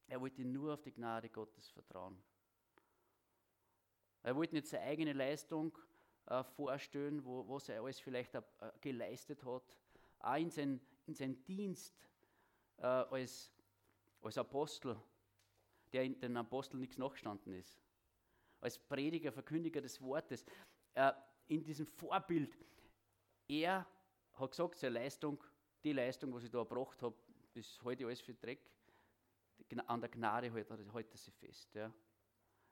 [0.10, 2.22] Er wollte nur auf die Gnade Gottes vertrauen.
[4.24, 5.78] Er wollte nicht seine eigene Leistung
[6.26, 8.41] äh, vorstellen, wo, was er alles vielleicht äh,
[8.82, 9.78] geleistet hat.
[10.19, 12.08] Auch in seinem in sein Dienst
[12.78, 13.52] äh, als,
[14.22, 14.95] als Apostel,
[15.91, 17.82] der in den Aposteln nichts nachgestanden ist.
[18.62, 20.45] Als Prediger, Verkündiger des Wortes.
[20.93, 21.12] Äh,
[21.48, 22.56] in diesem Vorbild.
[23.48, 23.88] Er
[24.34, 25.43] hat gesagt, seine Leistung,
[25.84, 27.15] die Leistung, was ich da erbracht habe,
[27.84, 28.69] halte ich alles für Dreck.
[29.86, 31.73] An der Gnade hält hält er fest.
[31.75, 31.91] Ja.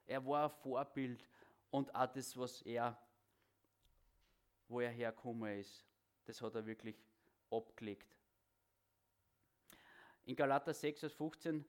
[0.05, 1.27] Er war ein Vorbild
[1.69, 2.97] und auch das, was er,
[4.67, 5.85] wo er hergekommen ist,
[6.25, 6.95] das hat er wirklich
[7.51, 8.15] abgelegt.
[10.25, 11.63] In Galater 6, Vers 15,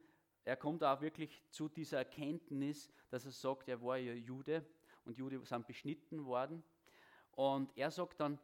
[0.45, 4.65] er kommt auch wirklich zu dieser Erkenntnis, dass er sagt, er war ja Jude
[5.05, 6.65] und Jude sind beschnitten worden.
[7.33, 8.39] Und er sagt dann,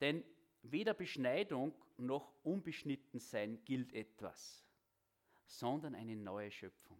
[0.00, 0.24] denn
[0.66, 4.63] Weder Beschneidung noch Unbeschnittensein gilt etwas,
[5.46, 6.98] sondern eine neue Schöpfung.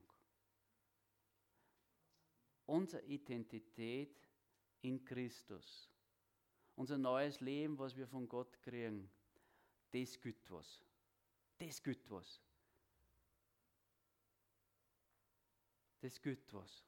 [2.66, 4.16] Unsere Identität
[4.80, 5.90] in Christus,
[6.76, 9.10] unser neues Leben, was wir von Gott kriegen,
[9.90, 10.82] das gilt was.
[11.58, 12.40] Das gilt was.
[16.00, 16.84] Das gilt was.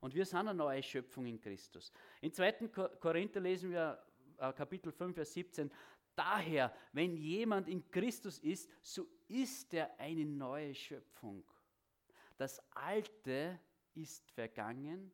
[0.00, 1.92] Und wir sind eine neue Schöpfung in Christus.
[2.20, 2.52] In 2.
[3.00, 4.02] Korinther lesen wir
[4.38, 5.70] äh, Kapitel 5, Vers 17.
[6.14, 11.44] Daher, wenn jemand in Christus ist, so ist er eine neue Schöpfung.
[12.36, 13.58] Das Alte
[13.94, 15.12] ist vergangen,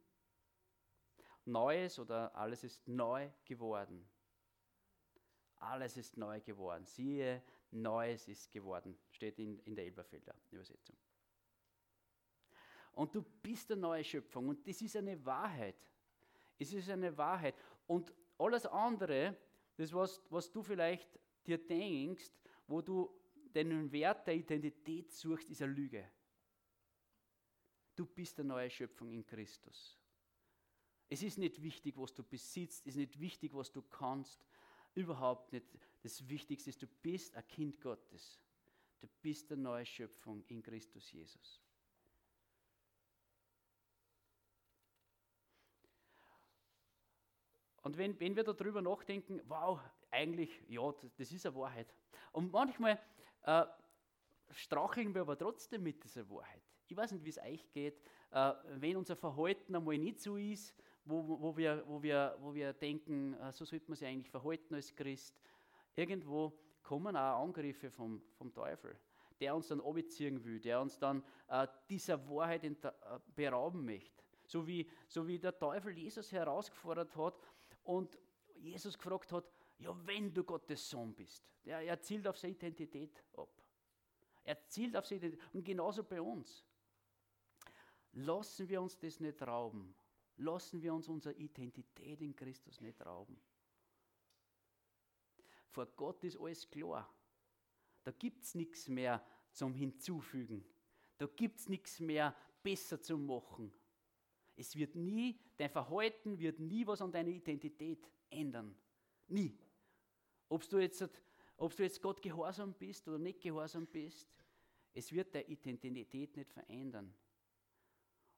[1.45, 4.09] Neues oder alles ist neu geworden.
[5.59, 6.85] Alles ist neu geworden.
[6.85, 10.97] Siehe, Neues ist geworden, steht in, in der Elberfelder Übersetzung.
[12.93, 15.77] Und du bist eine neue Schöpfung und das ist eine Wahrheit.
[16.59, 17.55] Es ist eine Wahrheit.
[17.87, 19.37] Und alles andere,
[19.77, 22.31] das was, was du vielleicht dir denkst,
[22.67, 23.11] wo du
[23.55, 26.11] den Wert der Identität suchst, ist eine Lüge.
[27.95, 29.99] Du bist eine neue Schöpfung in Christus.
[31.09, 34.45] Es ist nicht wichtig, was du besitzt, es ist nicht wichtig, was du kannst.
[34.95, 35.67] Überhaupt nicht.
[36.03, 38.41] Das Wichtigste ist, du bist ein Kind Gottes.
[38.99, 41.63] Du bist eine neue Schöpfung in Christus Jesus.
[47.87, 49.79] Und wenn, wenn wir darüber nachdenken, wow,
[50.11, 51.87] eigentlich, ja, das ist eine Wahrheit.
[52.33, 52.99] Und manchmal
[53.45, 53.65] äh,
[54.51, 56.65] straucheln wir aber trotzdem mit dieser Wahrheit.
[56.89, 58.01] Ich weiß nicht, wie es euch geht,
[58.33, 62.73] äh, wenn unser Verhalten einmal nicht so ist, wo, wo, wir, wo, wir, wo wir
[62.73, 65.41] denken, äh, so sollte man sich eigentlich verhalten als Christ.
[65.95, 68.99] Irgendwo kommen auch Angriffe vom, vom Teufel,
[69.39, 72.73] der uns dann abziehen will, der uns dann äh, dieser Wahrheit äh,
[73.37, 74.25] berauben möchte.
[74.45, 77.35] So wie, so wie der Teufel Jesus herausgefordert hat,
[77.87, 78.19] und
[78.57, 79.45] Jesus gefragt hat,
[79.79, 81.49] ja, wenn du Gottes Sohn bist.
[81.65, 83.51] Er zielt auf seine Identität ab.
[84.45, 85.55] Er zielt auf seine Identität.
[85.55, 86.65] Und genauso bei uns.
[88.13, 89.95] Lassen wir uns das nicht rauben.
[90.39, 93.39] Lassen wir uns unsere Identität in Christus nicht rauben.
[95.69, 97.13] Vor Gott ist alles klar.
[98.05, 100.65] Da gibt es nichts mehr zum Hinzufügen.
[101.19, 103.73] Da gibt es nichts mehr besser zu machen.
[104.57, 108.75] Es wird nie, dein Verhalten wird nie was an deiner Identität ändern.
[109.29, 109.57] Nie.
[110.49, 111.07] Ob du jetzt,
[111.57, 114.27] ob du jetzt Gott gehorsam bist oder nicht gehorsam bist,
[114.95, 117.15] es wird deine Identität nicht verändern.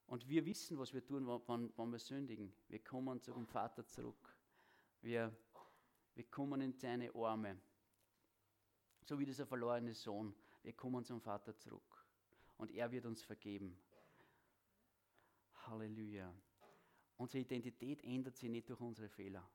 [0.09, 2.53] Und wir wissen, was wir tun, wann, wann wir sündigen.
[2.69, 4.35] Wir kommen zum Vater zurück.
[5.03, 5.37] Wir,
[6.15, 7.61] wir kommen in seine Arme.
[9.05, 10.35] So wie dieser verlorene Sohn.
[10.63, 12.07] Wir kommen zum Vater zurück.
[12.57, 13.79] Und er wird uns vergeben.
[15.69, 16.35] Halleluja.
[17.17, 19.49] Unsere Identität ändert sich nicht durch unsere Fehler.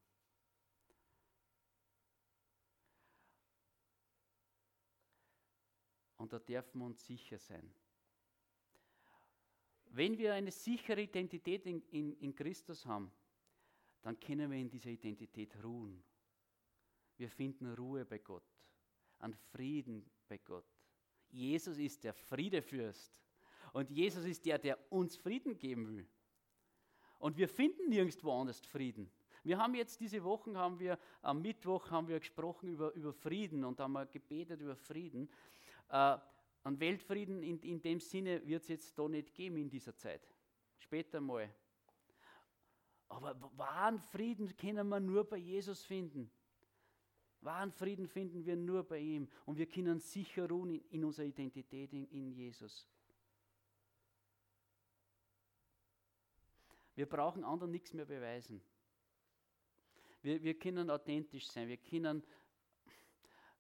[6.18, 7.74] Und da dürfen wir uns sicher sein.
[9.88, 13.12] Wenn wir eine sichere Identität in, in, in Christus haben,
[14.02, 16.04] dann können wir in dieser Identität ruhen.
[17.18, 18.48] Wir finden Ruhe bei Gott,
[19.20, 20.66] an Frieden bei Gott.
[21.30, 23.22] Jesus ist der Friedefürst.
[23.74, 26.08] Und Jesus ist der, der uns Frieden geben will.
[27.20, 29.10] Und wir finden nirgendwo anders Frieden.
[29.44, 33.66] Wir haben jetzt diese Wochen, haben wir, am Mittwoch haben wir gesprochen über, über Frieden
[33.66, 35.30] und haben gebetet über Frieden.
[35.90, 36.18] Äh,
[36.64, 40.22] an Weltfrieden in, in dem Sinne wird es jetzt da nicht geben in dieser Zeit.
[40.78, 41.54] Später mal.
[43.10, 46.32] Aber wahren Frieden können wir nur bei Jesus finden.
[47.42, 49.28] Wahren Frieden finden wir nur bei ihm.
[49.46, 52.88] Und wir können sicher ruhen in, in unserer Identität in, in Jesus.
[56.96, 58.62] Wir brauchen anderen nichts mehr beweisen.
[60.22, 61.68] Wir, wir können authentisch sein.
[61.68, 62.24] Wir können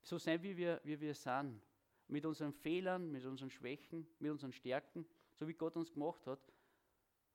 [0.02, 1.62] so sein, wie wir, wie wir sind.
[2.08, 6.39] Mit unseren Fehlern, mit unseren Schwächen, mit unseren Stärken, so wie Gott uns gemacht hat.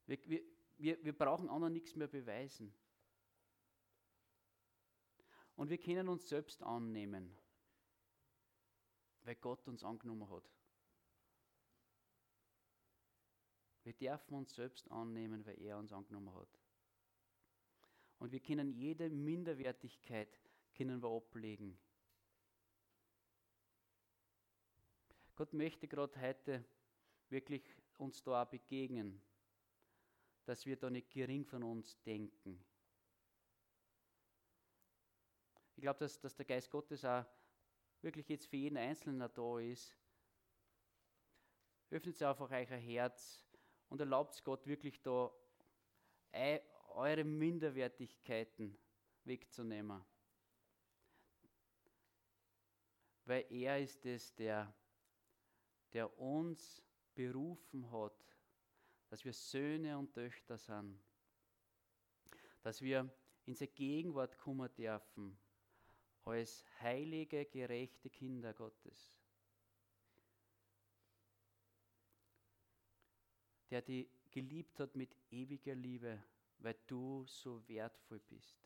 [0.06, 0.42] Wir, wir,
[0.76, 2.72] wir, wir brauchen anderen nichts mehr beweisen.
[5.56, 7.36] Und wir können uns selbst annehmen,
[9.22, 10.57] weil Gott uns angenommen hat.
[13.88, 16.60] Wir dürfen uns selbst annehmen, weil er uns angenommen hat.
[18.18, 20.28] Und wir können jede Minderwertigkeit
[20.76, 21.78] können wir ablegen.
[25.36, 26.62] Gott möchte gerade heute
[27.30, 27.64] wirklich
[27.96, 29.22] uns da begegnen,
[30.44, 32.62] dass wir da nicht gering von uns denken,
[35.76, 37.24] Ich glaube, dass, dass der Geist Gottes auch
[38.02, 39.96] wirklich jetzt für jeden Einzelnen da ist.
[41.88, 43.47] Öffnet einfach euer Herz
[43.88, 45.32] und erlaubt Gott wirklich da
[46.94, 48.76] eure Minderwertigkeiten
[49.24, 50.04] wegzunehmen.
[53.24, 54.72] Weil er ist es, der,
[55.92, 56.82] der uns
[57.14, 58.36] berufen hat,
[59.08, 60.98] dass wir Söhne und Töchter sind,
[62.62, 63.10] dass wir
[63.44, 65.38] in seine Gegenwart kommen dürfen
[66.24, 69.17] als heilige, gerechte Kinder Gottes.
[73.70, 76.22] Der die geliebt hat mit ewiger Liebe,
[76.58, 78.56] weil du so wertvoll bist.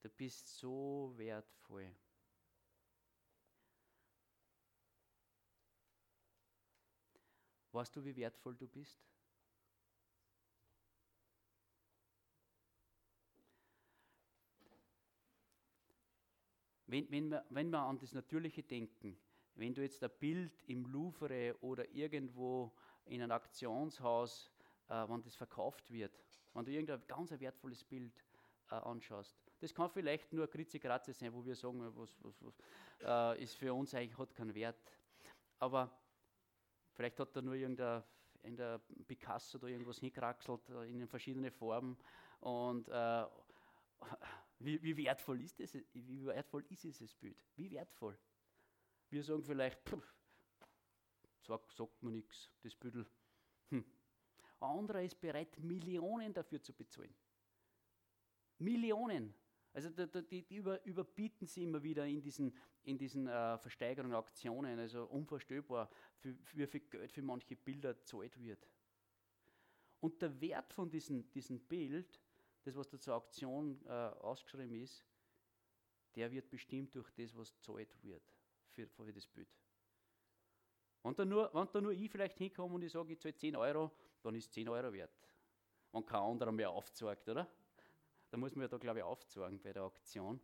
[0.00, 1.94] Du bist so wertvoll.
[7.72, 9.00] Weißt du, wie wertvoll du bist?
[16.86, 19.16] Wenn, wenn, wir, wenn wir an das Natürliche denken,
[19.54, 22.74] wenn du jetzt ein Bild im Louvre oder irgendwo
[23.06, 24.50] in einem Aktionshaus,
[24.88, 26.12] äh, wenn das verkauft wird,
[26.54, 28.12] wenn du irgendein ganz wertvolles Bild
[28.70, 30.78] äh, anschaust, das kann vielleicht nur Kritze
[31.12, 32.54] sein, wo wir sagen, was, was, was
[33.02, 34.98] äh, ist für uns eigentlich hat keinen Wert.
[35.58, 35.90] Aber
[36.92, 38.02] vielleicht hat da nur irgendein
[38.42, 41.96] in der Picasso da irgendwas hinkraxelt äh, in verschiedenen Formen
[42.40, 43.24] und äh,
[44.58, 47.38] wie, wie, wertvoll ist das, wie wertvoll ist dieses Bild?
[47.56, 48.18] Wie wertvoll?
[49.10, 50.14] Wir sagen vielleicht, pff,
[51.42, 53.06] sagt, sagt man nichts, das Bild.
[53.70, 53.84] Hm.
[54.60, 57.14] Ein anderer ist bereit, Millionen dafür zu bezahlen.
[58.58, 59.34] Millionen.
[59.72, 64.14] Also die, die, die über, überbieten sie immer wieder in diesen, in diesen äh, Versteigerungen,
[64.14, 64.78] Aktionen.
[64.78, 68.68] Also unvorstellbar, für, wie viel Geld für manche Bilder gezahlt wird.
[70.00, 72.20] Und der Wert von diesem, diesem Bild
[72.64, 75.04] das, was da zur Auktion äh, ausgeschrieben ist,
[76.14, 78.22] der wird bestimmt durch das, was gezahlt wird
[78.70, 79.48] für, für das Bild.
[81.02, 83.56] Wenn da, nur, wenn da nur ich vielleicht hinkomme und ich sage, ich zahle 10
[83.56, 83.90] Euro,
[84.22, 85.10] dann ist 10 Euro wert.
[85.90, 87.48] Wenn kein anderer mehr aufzeigt, oder?
[88.30, 90.40] Da muss man ja da, glaube ich, aufzeigen bei der Auktion.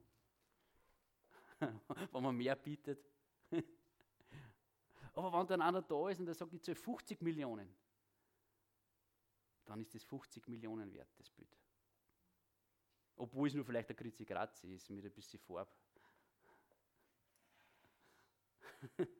[2.12, 3.04] wenn man mehr bietet.
[5.14, 7.74] Aber wenn dann einer da ist und der sagt, ich zahle 50 Millionen,
[9.64, 11.56] dann ist das 50 Millionen wert, das Bild.
[13.16, 15.70] Obwohl es nur vielleicht ein Kritzi Grazi ist mit ein bisschen Farbe.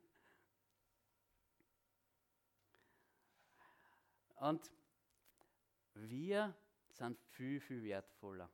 [4.39, 4.71] Und
[5.95, 6.55] Wir
[6.91, 8.49] sind viel, viel wertvoller.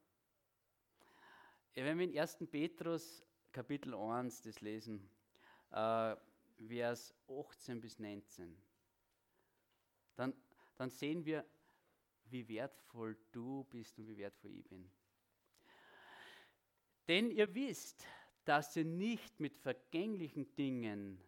[1.76, 2.38] Wenn wir in 1.
[2.50, 5.08] Petrus Kapitel 1 das lesen,
[5.72, 6.16] äh,
[6.68, 8.58] Vers 18 bis 19,
[10.16, 10.34] dann,
[10.76, 11.46] dann sehen wir,
[12.32, 14.90] wie wertvoll du bist und wie wertvoll ich bin.
[17.08, 18.08] Denn ihr wisst,
[18.46, 21.22] dass ihr nicht mit vergänglichen Dingen,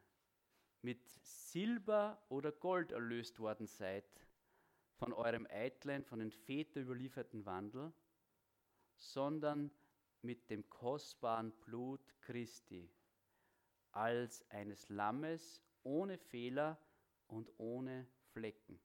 [0.82, 4.06] mit Silber oder Gold erlöst worden seid,
[4.98, 7.94] von eurem eitlen, von den Vätern überlieferten Wandel,
[8.96, 9.72] sondern
[10.22, 12.90] mit dem kostbaren Blut Christi,
[13.92, 16.78] als eines Lammes ohne Fehler
[17.28, 18.80] und ohne Flecken.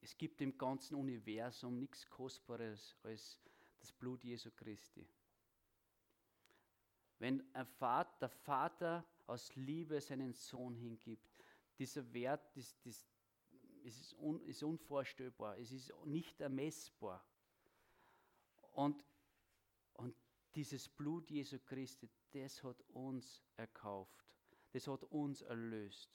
[0.00, 3.40] Es gibt im ganzen Universum nichts Kostbares als
[3.78, 5.08] das Blut Jesu Christi.
[7.18, 11.44] Wenn ein Vater, der Vater aus Liebe seinen Sohn hingibt,
[11.78, 12.84] dieser Wert ist,
[13.82, 17.24] ist, ist, un, ist unvorstellbar, es ist nicht ermessbar.
[18.72, 19.04] Und,
[19.94, 20.14] und
[20.54, 24.24] dieses Blut Jesu Christi, das hat uns erkauft,
[24.72, 26.10] das hat uns erlöst.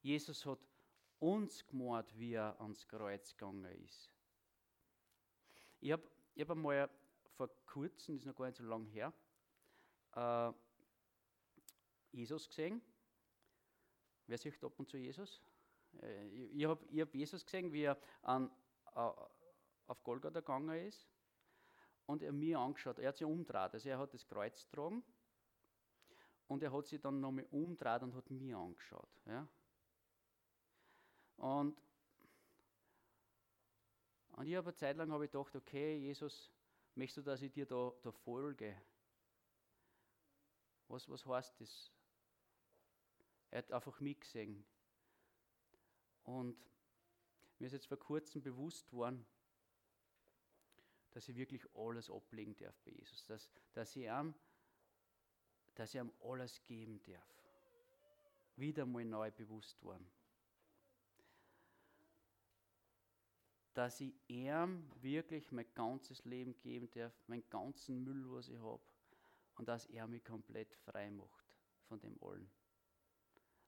[0.00, 0.58] Jesus hat
[1.18, 4.12] uns gemord, wie er ans Kreuz gegangen ist.
[5.80, 6.88] Ich habe ich hab einmal
[7.36, 9.12] vor kurzem, das ist noch gar nicht so lange her,
[10.14, 10.52] äh,
[12.12, 12.80] Jesus gesehen.
[14.26, 15.40] Wer sieht ab und zu Jesus?
[16.02, 18.50] Äh, ich habe hab Jesus gesehen, wie er an,
[18.94, 21.08] auf Golgatha gegangen ist
[22.06, 22.98] und er mir angeschaut.
[22.98, 23.72] Er hat sich umgedreht.
[23.74, 25.02] Also er hat das Kreuz getragen
[26.48, 29.10] und er hat sich dann nochmal umgedreht und hat mir angeschaut.
[29.26, 29.46] Ja?
[31.36, 31.80] Und,
[34.32, 36.50] und ich habe eine Zeit lang ich gedacht, okay, Jesus,
[36.94, 38.76] möchtest du, dass ich dir da, da folge?
[40.88, 41.92] Was, was heißt das?
[43.50, 44.64] Er hat einfach mich gesehen.
[46.28, 46.58] Und
[47.58, 49.26] mir ist jetzt vor kurzem bewusst worden,
[51.12, 54.34] dass ich wirklich alles ablegen darf bei Jesus, dass, dass, ich ihm,
[55.74, 57.42] dass ich ihm alles geben darf.
[58.56, 60.06] Wieder mal neu bewusst worden.
[63.72, 68.82] dass ich ihm wirklich mein ganzes Leben geben darf, meinen ganzen Müll, was ich habe,
[69.54, 71.46] und dass er mich komplett frei macht
[71.84, 72.50] von dem allen.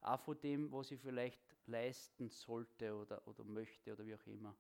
[0.00, 4.56] Auch von dem, was ich vielleicht leisten sollte oder, oder möchte oder wie auch immer.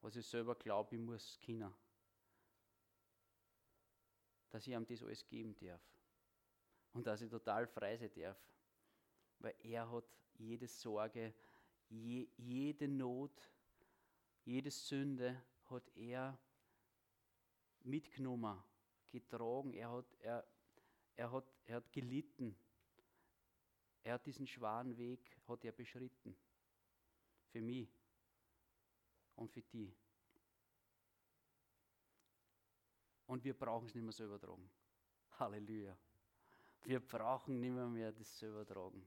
[0.00, 1.72] Was ich selber glaube, ich muss können.
[4.48, 5.80] Dass ich ihm das alles geben darf.
[6.92, 8.38] Und dass ich total frei sein darf.
[9.38, 10.04] Weil er hat
[10.34, 11.34] jede Sorge,
[11.88, 13.48] je, jede Not,
[14.44, 16.38] jede Sünde hat er
[17.82, 18.62] mitgenommen,
[19.10, 19.72] getragen.
[19.74, 20.46] Er hat, er,
[21.14, 22.56] er hat, er hat gelitten.
[24.02, 26.36] Er hat diesen schweren Weg hat er beschritten.
[27.48, 27.90] Für mich
[29.36, 29.94] und für die.
[33.26, 34.70] Und wir brauchen es nicht mehr selber tragen.
[35.38, 35.96] Halleluja.
[36.82, 39.06] Wir brauchen nicht mehr, mehr das selber tragen.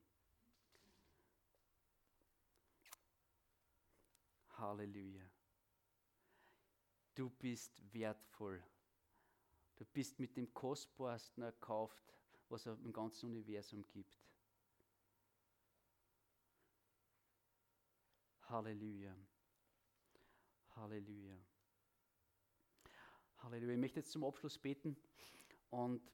[4.58, 5.30] Halleluja.
[7.16, 8.64] Du bist wertvoll.
[9.76, 12.04] Du bist mit dem Kostbarsten erkauft,
[12.50, 14.18] was es im ganzen Universum gibt.
[18.54, 19.16] Halleluja.
[20.76, 21.36] Halleluja.
[23.38, 23.74] Halleluja.
[23.74, 24.96] Ich möchte jetzt zum Abschluss beten
[25.72, 26.08] und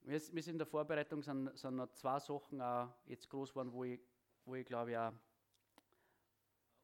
[0.00, 3.84] wir sind in der Vorbereitung, sind, sind noch zwei Sachen auch jetzt groß geworden, wo
[3.84, 4.00] ich,
[4.46, 5.12] wo ich glaube, ja,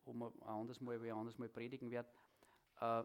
[0.05, 2.11] wo man ein anderes Mal, wo ich anders Mal predigen werde.
[2.81, 3.03] Äh,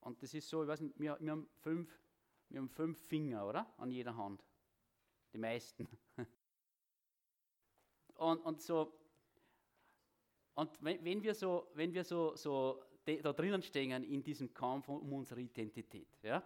[0.00, 2.00] und das ist so, ich weiß nicht, wir, wir, haben fünf,
[2.48, 3.70] wir haben fünf Finger, oder?
[3.76, 4.42] An jeder Hand.
[5.34, 5.86] Die meisten.
[8.14, 9.05] und, und so,
[10.56, 14.88] und wenn, wenn, wir so, wenn wir so, so da drinnen stehen in diesem Kampf
[14.88, 16.42] um unsere Identität, ja?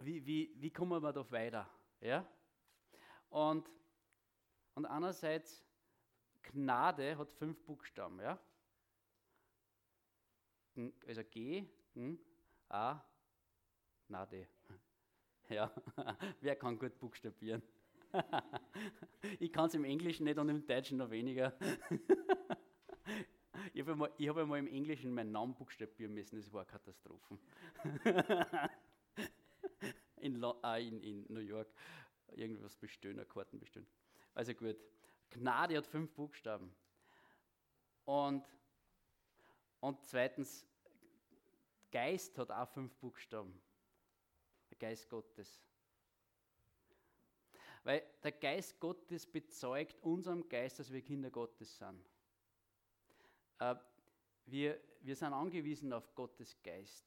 [0.00, 1.68] Wie, wie, wie kommen wir da weiter?
[2.00, 2.26] Ja?
[3.28, 3.70] Und,
[4.74, 5.62] und einerseits
[6.42, 8.38] Gnade hat fünf Buchstaben, ja?
[11.06, 11.66] Also G,
[12.68, 13.00] A,
[14.08, 14.48] Gnade.
[15.50, 15.72] Ja,
[16.42, 17.62] wer kann gut buchstabieren?
[19.38, 21.56] ich kann es im Englischen nicht und im Deutschen noch weniger.
[23.72, 27.38] ich habe einmal, hab einmal im Englischen meinen Namen buchstabieren müssen, das war eine Katastrophe.
[30.16, 31.68] in, ah, in, in New York
[32.34, 33.86] irgendwas bestellen, Karten bestellen.
[34.34, 34.76] Also gut.
[35.30, 36.74] Gnade hat fünf Buchstaben.
[38.04, 38.44] Und,
[39.80, 40.66] und zweitens,
[41.90, 43.60] Geist hat auch fünf Buchstaben.
[44.70, 45.67] Der Geist Gottes.
[47.88, 52.04] Weil der Geist Gottes bezeugt unserem Geist, dass wir Kinder Gottes sind.
[53.58, 53.76] Äh,
[54.44, 57.06] wir, wir sind angewiesen auf Gottes Geist.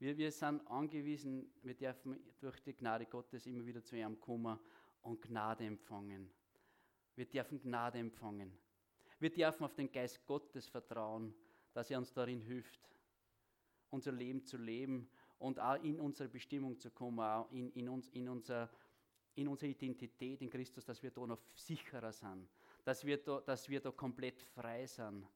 [0.00, 4.58] Wir, wir sind angewiesen, wir dürfen durch die Gnade Gottes immer wieder zu ihm kommen
[5.02, 6.28] und Gnade empfangen.
[7.14, 8.50] Wir dürfen Gnade empfangen.
[9.20, 11.36] Wir dürfen auf den Geist Gottes vertrauen,
[11.72, 12.80] dass er uns darin hilft,
[13.90, 15.08] unser Leben zu leben
[15.38, 18.68] und auch in unsere Bestimmung zu kommen, auch in, in, uns, in, unser,
[19.36, 22.48] in unsere Identität in Christus, dass wir da noch sicherer sind,
[22.84, 25.26] dass wir da, dass wir da komplett frei sind,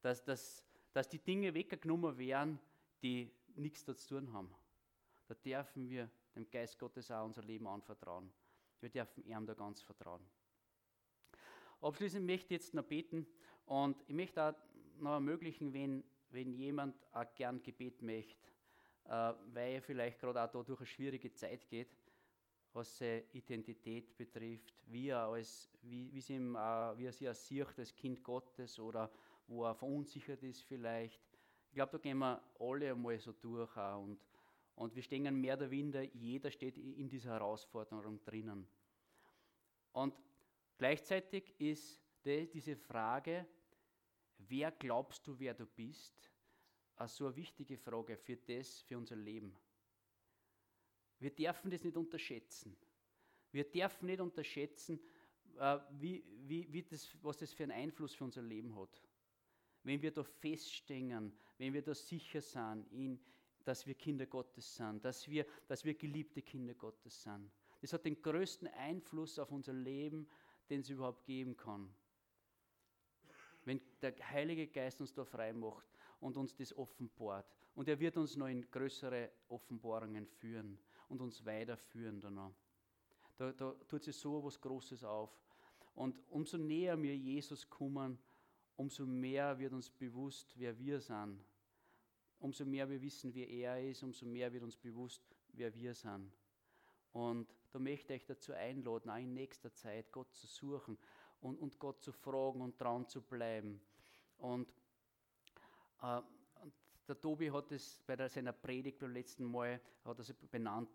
[0.00, 2.58] dass, dass, dass die Dinge weggenommen werden,
[3.02, 4.54] die nichts zu tun haben.
[5.28, 8.32] Da dürfen wir dem Geist Gottes auch unser Leben anvertrauen.
[8.80, 10.22] Wir dürfen ihm da ganz vertrauen.
[11.80, 13.26] Abschließend möchte ich jetzt noch beten
[13.66, 14.54] und ich möchte auch
[14.98, 18.48] noch ermöglichen, wenn, wenn jemand auch gern Gebet möchte,
[19.04, 21.88] äh, weil er vielleicht gerade auch da durch eine schwierige Zeit geht,
[22.72, 27.46] was seine Identität betrifft, wie er, als, wie, wie, ihm, äh, wie er sich als
[27.46, 29.10] sieht als Kind Gottes oder
[29.46, 31.20] wo er verunsichert ist vielleicht.
[31.68, 34.18] Ich glaube, da gehen wir alle einmal so durch und,
[34.74, 38.66] und wir stehen mehr oder weniger, jeder steht in dieser Herausforderung drinnen.
[39.92, 40.14] Und
[40.78, 43.46] gleichzeitig ist die, diese Frage,
[44.38, 46.30] wer glaubst du, wer du bist,
[47.06, 49.56] so eine wichtige Frage für das, für unser Leben.
[51.22, 52.76] Wir dürfen das nicht unterschätzen.
[53.52, 54.98] Wir dürfen nicht unterschätzen,
[55.56, 59.00] äh, wie, wie, wie das, was das für einen Einfluss für unser Leben hat.
[59.84, 63.20] Wenn wir da feststehen, wenn wir da sicher sind, in,
[63.64, 67.52] dass wir Kinder Gottes sind, dass wir, dass wir geliebte Kinder Gottes sind.
[67.80, 70.28] Das hat den größten Einfluss auf unser Leben,
[70.70, 71.94] den es überhaupt geben kann.
[73.64, 75.91] Wenn der Heilige Geist uns da frei macht
[76.22, 77.46] und uns das offenbart.
[77.74, 82.54] Und er wird uns noch in größere Offenbarungen führen und uns weiterführen danach.
[83.36, 85.30] Da, da tut sich so etwas Großes auf.
[85.94, 88.18] Und umso näher wir Jesus kommen,
[88.76, 91.44] umso mehr wird uns bewusst, wer wir sind.
[92.38, 96.32] Umso mehr wir wissen, wer er ist, umso mehr wird uns bewusst, wer wir sind.
[97.12, 100.96] Und da möchte ich dazu einladen, auch in nächster Zeit Gott zu suchen
[101.40, 103.80] und, und Gott zu fragen und dran zu bleiben.
[104.38, 104.72] Und,
[106.02, 106.72] und
[107.08, 110.90] der Tobi hat es bei seiner Predigt beim letzten Mal hat er benannt,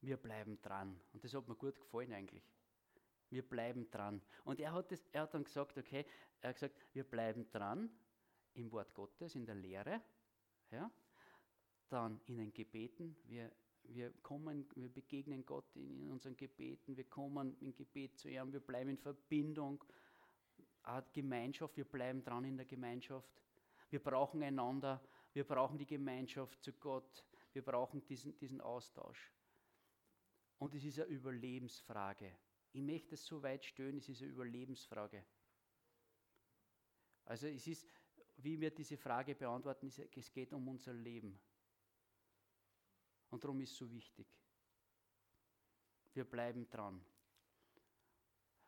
[0.00, 0.98] wir bleiben dran.
[1.12, 2.42] Und das hat mir gut gefallen eigentlich.
[3.28, 4.20] Wir bleiben dran.
[4.44, 6.04] Und er hat, das, er hat dann gesagt, okay,
[6.40, 7.90] er hat gesagt, wir bleiben dran
[8.54, 10.00] im Wort Gottes, in der Lehre,
[10.70, 10.90] ja,
[11.88, 13.50] dann in den Gebeten, wir
[13.94, 18.60] wir kommen, wir begegnen Gott in, unseren Gebeten, wir kommen im Gebet zu ihm, wir
[18.60, 19.82] bleiben in Verbindung,
[21.12, 23.28] Gemeinschaft, wir bleiben dran in der Gemeinschaft.
[23.90, 29.32] Wir brauchen einander, wir brauchen die Gemeinschaft zu Gott, wir brauchen diesen, diesen Austausch.
[30.58, 32.36] Und es ist eine Überlebensfrage.
[32.72, 35.24] Ich möchte es so weit stellen, es ist eine Überlebensfrage.
[37.24, 37.86] Also es ist,
[38.36, 41.40] wie wir diese Frage beantworten, es geht um unser Leben.
[43.30, 44.26] Und darum ist es so wichtig.
[46.12, 47.04] Wir bleiben dran.